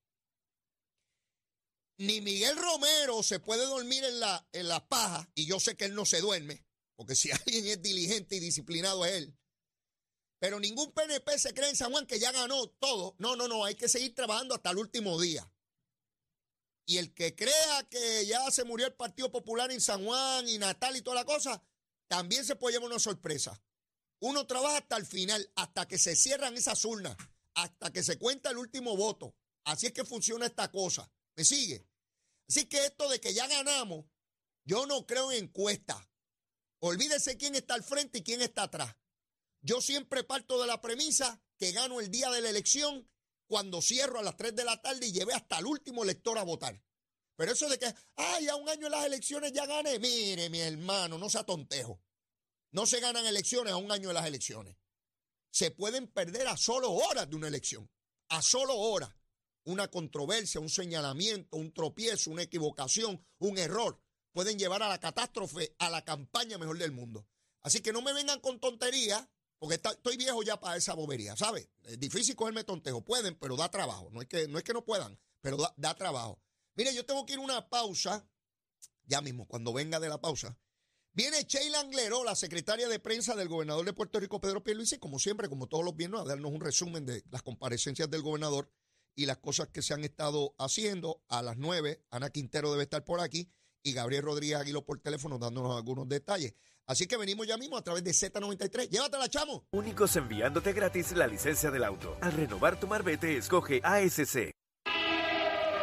Ni 1.98 2.20
Miguel 2.20 2.58
Romero 2.58 3.24
se 3.24 3.40
puede 3.40 3.66
dormir 3.66 4.04
en 4.04 4.20
la, 4.20 4.46
en 4.52 4.68
la 4.68 4.86
paja, 4.86 5.32
y 5.34 5.46
yo 5.46 5.62
sé 5.62 5.78
que 5.78 5.86
él 5.86 5.96
no 5.96 6.06
se 6.06 6.20
duerme, 6.20 6.66
porque 6.98 7.16
si 7.16 7.32
alguien 7.46 7.66
es 7.68 7.82
diligente 7.82 8.36
y 8.36 8.42
disciplinado 8.42 9.06
es 9.06 9.14
él. 9.14 9.38
Pero 10.38 10.60
ningún 10.60 10.92
PNP 10.92 11.40
se 11.40 11.54
cree 11.54 11.70
en 11.70 11.78
San 11.78 11.94
Juan 11.94 12.06
que 12.06 12.20
ya 12.20 12.34
ganó 12.34 12.68
todo. 12.72 13.16
No, 13.20 13.38
no, 13.38 13.48
no, 13.48 13.64
hay 13.64 13.76
que 13.76 13.88
seguir 13.88 14.14
trabajando 14.14 14.54
hasta 14.54 14.72
el 14.72 14.78
último 14.78 15.20
día. 15.20 15.50
Y 16.86 16.98
el 16.98 17.14
que 17.14 17.36
crea 17.36 17.88
que 17.90 18.26
ya 18.26 18.52
se 18.52 18.66
murió 18.66 18.86
el 18.86 18.94
Partido 18.94 19.32
Popular 19.32 19.72
en 19.72 19.80
San 19.80 20.04
Juan 20.04 20.48
y 20.50 20.58
Natal 20.58 20.98
y 20.98 21.02
toda 21.02 21.16
la 21.16 21.26
cosa, 21.26 21.64
también 22.10 22.44
se 22.44 22.58
puede 22.58 22.74
llevar 22.74 22.90
una 22.90 23.00
sorpresa. 23.00 23.64
Uno 24.20 24.46
trabaja 24.46 24.80
hasta 24.80 24.98
el 24.98 25.06
final, 25.06 25.50
hasta 25.56 25.88
que 25.88 25.98
se 25.98 26.18
cierran 26.18 26.58
esas 26.58 26.84
urnas 26.84 27.16
hasta 27.56 27.92
que 27.92 28.04
se 28.04 28.20
cuenta 28.20 28.52
el 28.52 28.58
último 28.58 28.96
voto. 28.96 29.36
Así 29.64 29.88
es 29.88 29.94
que 29.94 30.06
funciona 30.06 30.46
esta 30.46 30.72
cosa. 30.72 31.12
¿Me 31.36 31.44
sigue? 31.44 31.88
Así 32.48 32.68
que 32.68 32.86
esto 32.86 33.10
de 33.10 33.20
que 33.20 33.34
ya 33.34 33.48
ganamos, 33.48 34.06
yo 34.64 34.86
no 34.86 35.06
creo 35.06 35.32
en 35.32 35.46
encuestas. 35.46 35.98
Olvídese 36.80 37.38
quién 37.38 37.56
está 37.56 37.74
al 37.74 37.84
frente 37.84 38.20
y 38.20 38.24
quién 38.24 38.42
está 38.42 38.64
atrás. 38.64 38.96
Yo 39.62 39.82
siempre 39.82 40.24
parto 40.24 40.62
de 40.62 40.68
la 40.68 40.82
premisa 40.82 41.42
que 41.58 41.72
gano 41.72 42.00
el 42.00 42.12
día 42.12 42.30
de 42.30 42.42
la 42.42 42.50
elección 42.50 43.10
cuando 43.48 43.82
cierro 43.82 44.20
a 44.20 44.24
las 44.24 44.38
3 44.38 44.56
de 44.56 44.66
la 44.66 44.82
tarde 44.82 45.08
y 45.08 45.12
llevé 45.12 45.34
hasta 45.34 45.58
el 45.58 45.66
último 45.66 46.04
elector 46.04 46.38
a 46.38 46.44
votar. 46.44 46.80
Pero 47.36 47.52
eso 47.52 47.68
de 47.68 47.80
que, 47.80 47.94
ay, 48.16 48.48
a 48.48 48.56
un 48.56 48.70
año 48.70 48.86
en 48.86 48.92
las 48.92 49.06
elecciones 49.06 49.52
ya 49.52 49.66
gané. 49.66 49.98
Mire, 50.00 50.50
mi 50.50 50.60
hermano, 50.60 51.18
no 51.18 51.30
sea 51.30 51.44
tontejo. 51.44 52.02
No 52.72 52.86
se 52.86 53.00
ganan 53.00 53.26
elecciones 53.26 53.74
a 53.74 53.78
un 53.78 53.92
año 53.92 54.10
de 54.10 54.14
las 54.14 54.26
elecciones 54.26 54.78
se 55.56 55.72
pueden 55.72 56.08
perder 56.08 56.50
a 56.50 56.58
solo 56.58 56.92
horas 56.92 57.30
de 57.30 57.38
una 57.38 57.48
elección, 57.48 57.90
a 58.28 58.42
solo 58.42 58.76
horas. 58.76 59.16
Una 59.64 59.88
controversia, 59.88 60.60
un 60.60 60.70
señalamiento, 60.70 61.56
un 61.56 61.72
tropiezo, 61.74 62.30
una 62.30 62.42
equivocación, 62.42 63.26
un 63.40 63.58
error, 63.58 63.98
pueden 64.34 64.60
llevar 64.60 64.84
a 64.84 64.90
la 64.90 65.00
catástrofe, 65.00 65.74
a 65.80 65.90
la 65.90 66.04
campaña 66.04 66.58
mejor 66.58 66.78
del 66.78 66.92
mundo. 66.92 67.26
Así 67.62 67.80
que 67.80 67.94
no 67.94 68.02
me 68.02 68.12
vengan 68.12 68.42
con 68.42 68.60
tonterías, 68.60 69.30
porque 69.58 69.76
estoy 69.76 70.18
viejo 70.18 70.44
ya 70.44 70.60
para 70.60 70.76
esa 70.76 70.94
bobería, 70.94 71.38
¿sabes? 71.38 71.70
Es 71.84 71.98
difícil 72.02 72.36
cogerme 72.36 72.66
tontejo. 72.66 73.06
Pueden, 73.06 73.40
pero 73.40 73.56
da 73.56 73.72
trabajo. 73.72 74.10
No 74.12 74.22
es 74.22 74.28
que 74.28 74.50
no, 74.50 74.58
es 74.58 74.64
que 74.66 74.74
no 74.74 74.84
puedan, 74.84 75.18
pero 75.40 75.56
da, 75.56 75.74
da 75.78 75.96
trabajo. 75.96 76.38
Mire, 76.76 76.94
yo 76.94 77.06
tengo 77.06 77.26
que 77.26 77.32
ir 77.32 77.40
a 77.40 77.44
una 77.44 77.70
pausa, 77.70 78.28
ya 79.06 79.22
mismo, 79.22 79.48
cuando 79.48 79.72
venga 79.72 80.02
de 80.02 80.10
la 80.10 80.20
pausa. 80.20 80.58
Viene 81.16 81.44
Sheila 81.44 81.80
Angleró, 81.80 82.26
la 82.26 82.36
secretaria 82.36 82.90
de 82.90 83.00
prensa 83.00 83.38
del 83.38 83.48
gobernador 83.48 83.86
de 83.86 83.94
Puerto 83.94 84.20
Rico, 84.20 84.42
Pedro 84.42 84.62
Pierluisi, 84.62 84.98
como 84.98 85.18
siempre, 85.18 85.48
como 85.48 85.68
todos 85.68 85.86
los 85.86 85.96
viernes, 85.96 86.20
a 86.20 86.26
darnos 86.26 86.52
un 86.52 86.60
resumen 86.60 87.06
de 87.06 87.24
las 87.32 87.42
comparecencias 87.42 88.10
del 88.12 88.22
gobernador 88.22 88.70
y 89.16 89.26
las 89.26 89.38
cosas 89.38 89.70
que 89.70 89.82
se 89.82 89.94
han 89.94 90.04
estado 90.04 90.54
haciendo. 90.58 91.24
A 91.30 91.42
las 91.42 91.56
nueve, 91.56 92.04
Ana 92.12 92.32
Quintero 92.32 92.70
debe 92.70 92.84
estar 92.84 93.06
por 93.06 93.22
aquí 93.22 93.50
y 93.82 93.94
Gabriel 93.94 94.24
Rodríguez 94.24 94.58
Aguilo 94.58 94.84
por 94.84 95.00
teléfono 95.00 95.40
dándonos 95.40 95.78
algunos 95.78 96.10
detalles. 96.10 96.54
Así 96.86 97.08
que 97.08 97.16
venimos 97.16 97.48
ya 97.48 97.56
mismo 97.56 97.78
a 97.78 97.82
través 97.82 98.04
de 98.04 98.12
Z93. 98.12 98.90
Llévatela, 98.90 99.30
chamo. 99.30 99.66
Únicos 99.72 100.18
enviándote 100.18 100.74
gratis 100.74 101.14
la 101.14 101.28
licencia 101.28 101.72
del 101.72 101.86
auto. 101.86 102.18
Al 102.20 102.34
renovar 102.34 102.78
tu 102.78 102.88
marbete, 102.88 103.38
escoge 103.38 103.80
ASC. 103.86 104.55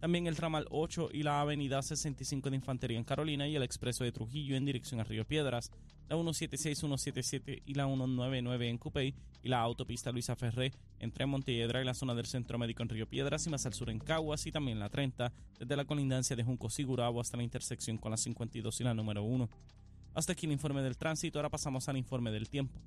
También 0.00 0.26
el 0.26 0.36
ramal 0.36 0.66
8 0.70 1.10
y 1.12 1.22
la 1.22 1.42
avenida 1.42 1.82
65 1.82 2.48
de 2.48 2.56
Infantería 2.56 2.96
en 2.96 3.04
Carolina 3.04 3.46
y 3.46 3.54
el 3.54 3.62
expreso 3.62 4.02
de 4.02 4.12
Trujillo 4.12 4.56
en 4.56 4.64
dirección 4.64 4.98
a 4.98 5.04
Río 5.04 5.26
Piedras, 5.26 5.70
la 6.08 6.16
176, 6.16 6.78
177 6.78 7.62
y 7.66 7.74
la 7.74 7.84
199 7.84 8.68
en 8.70 8.78
Cupey 8.78 9.14
y 9.42 9.48
la 9.48 9.60
autopista 9.60 10.10
Luisa 10.10 10.34
Ferré 10.36 10.72
entre 11.00 11.26
Montelledra 11.26 11.82
y 11.82 11.84
la 11.84 11.92
zona 11.92 12.14
del 12.14 12.24
Centro 12.24 12.58
Médico 12.58 12.82
en 12.82 12.88
Río 12.88 13.06
Piedras 13.06 13.46
y 13.46 13.50
más 13.50 13.66
al 13.66 13.74
sur 13.74 13.90
en 13.90 13.98
Caguas 13.98 14.46
y 14.46 14.52
también 14.52 14.78
la 14.78 14.88
30 14.88 15.32
desde 15.58 15.76
la 15.76 15.84
colindancia 15.84 16.34
de 16.34 16.44
Junco 16.44 16.70
Sigurabo 16.70 17.20
hasta 17.20 17.36
la 17.36 17.42
intersección 17.42 17.98
con 17.98 18.10
la 18.10 18.16
52 18.16 18.80
y 18.80 18.84
la 18.84 18.94
número 18.94 19.22
1. 19.22 19.50
Hasta 20.14 20.32
aquí 20.32 20.46
el 20.46 20.52
informe 20.52 20.80
del 20.80 20.96
tránsito, 20.96 21.38
ahora 21.38 21.50
pasamos 21.50 21.88
al 21.90 21.98
informe 21.98 22.30
del 22.30 22.48
tiempo. 22.48 22.80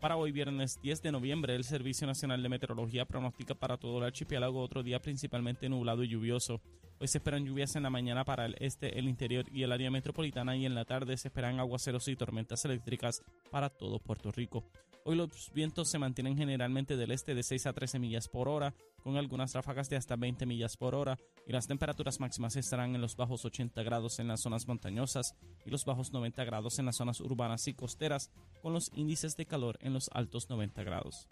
Para 0.00 0.16
hoy 0.16 0.32
viernes 0.32 0.80
10 0.80 1.02
de 1.02 1.12
noviembre, 1.12 1.54
el 1.54 1.62
Servicio 1.62 2.06
Nacional 2.06 2.42
de 2.42 2.48
Meteorología 2.48 3.04
pronostica 3.04 3.54
para 3.54 3.76
todo 3.76 3.98
el 3.98 4.04
archipiélago 4.04 4.62
otro 4.62 4.82
día 4.82 4.98
principalmente 4.98 5.68
nublado 5.68 6.02
y 6.02 6.08
lluvioso. 6.08 6.62
Hoy 6.98 7.06
se 7.06 7.18
esperan 7.18 7.44
lluvias 7.44 7.76
en 7.76 7.82
la 7.82 7.90
mañana 7.90 8.24
para 8.24 8.46
el 8.46 8.56
este, 8.60 8.98
el 8.98 9.08
interior 9.08 9.44
y 9.52 9.62
el 9.62 9.72
área 9.72 9.90
metropolitana 9.90 10.56
y 10.56 10.64
en 10.64 10.74
la 10.74 10.86
tarde 10.86 11.18
se 11.18 11.28
esperan 11.28 11.60
aguaceros 11.60 12.08
y 12.08 12.16
tormentas 12.16 12.64
eléctricas 12.64 13.22
para 13.50 13.68
todo 13.68 13.98
Puerto 13.98 14.32
Rico. 14.32 14.64
Hoy 15.04 15.16
los 15.16 15.50
vientos 15.54 15.88
se 15.88 15.98
mantienen 15.98 16.36
generalmente 16.36 16.96
del 16.96 17.10
este 17.10 17.34
de 17.34 17.42
6 17.42 17.66
a 17.66 17.72
13 17.72 17.98
millas 17.98 18.28
por 18.28 18.48
hora, 18.48 18.74
con 19.02 19.16
algunas 19.16 19.54
ráfagas 19.54 19.88
de 19.88 19.96
hasta 19.96 20.16
20 20.16 20.44
millas 20.44 20.76
por 20.76 20.94
hora, 20.94 21.18
y 21.46 21.52
las 21.52 21.66
temperaturas 21.66 22.20
máximas 22.20 22.56
estarán 22.56 22.94
en 22.94 23.00
los 23.00 23.16
bajos 23.16 23.44
80 23.44 23.82
grados 23.82 24.18
en 24.18 24.28
las 24.28 24.40
zonas 24.40 24.68
montañosas 24.68 25.34
y 25.64 25.70
los 25.70 25.86
bajos 25.86 26.12
90 26.12 26.44
grados 26.44 26.78
en 26.78 26.86
las 26.86 26.96
zonas 26.96 27.20
urbanas 27.20 27.66
y 27.66 27.72
costeras, 27.72 28.30
con 28.62 28.74
los 28.74 28.90
índices 28.94 29.36
de 29.36 29.46
calor 29.46 29.78
en 29.80 29.94
los 29.94 30.10
altos 30.12 30.50
90 30.50 30.82
grados. 30.82 31.28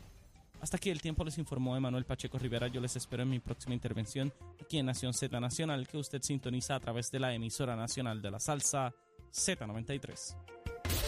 Hasta 0.62 0.78
aquí 0.78 0.88
el 0.88 1.02
tiempo 1.02 1.24
les 1.24 1.36
informó 1.38 1.76
Emanuel 1.76 2.06
Pacheco 2.06 2.38
Rivera. 2.38 2.68
Yo 2.68 2.80
les 2.80 2.96
espero 2.96 3.22
en 3.22 3.28
mi 3.28 3.38
próxima 3.38 3.74
intervención 3.74 4.32
aquí 4.60 4.78
en 4.78 4.86
Nación 4.86 5.12
Z 5.12 5.38
Nacional, 5.38 5.86
que 5.86 5.98
usted 5.98 6.22
sintoniza 6.22 6.74
a 6.74 6.80
través 6.80 7.10
de 7.12 7.20
la 7.20 7.34
emisora 7.34 7.76
nacional 7.76 8.22
de 8.22 8.30
la 8.30 8.40
salsa 8.40 8.92
Z93 9.30 10.57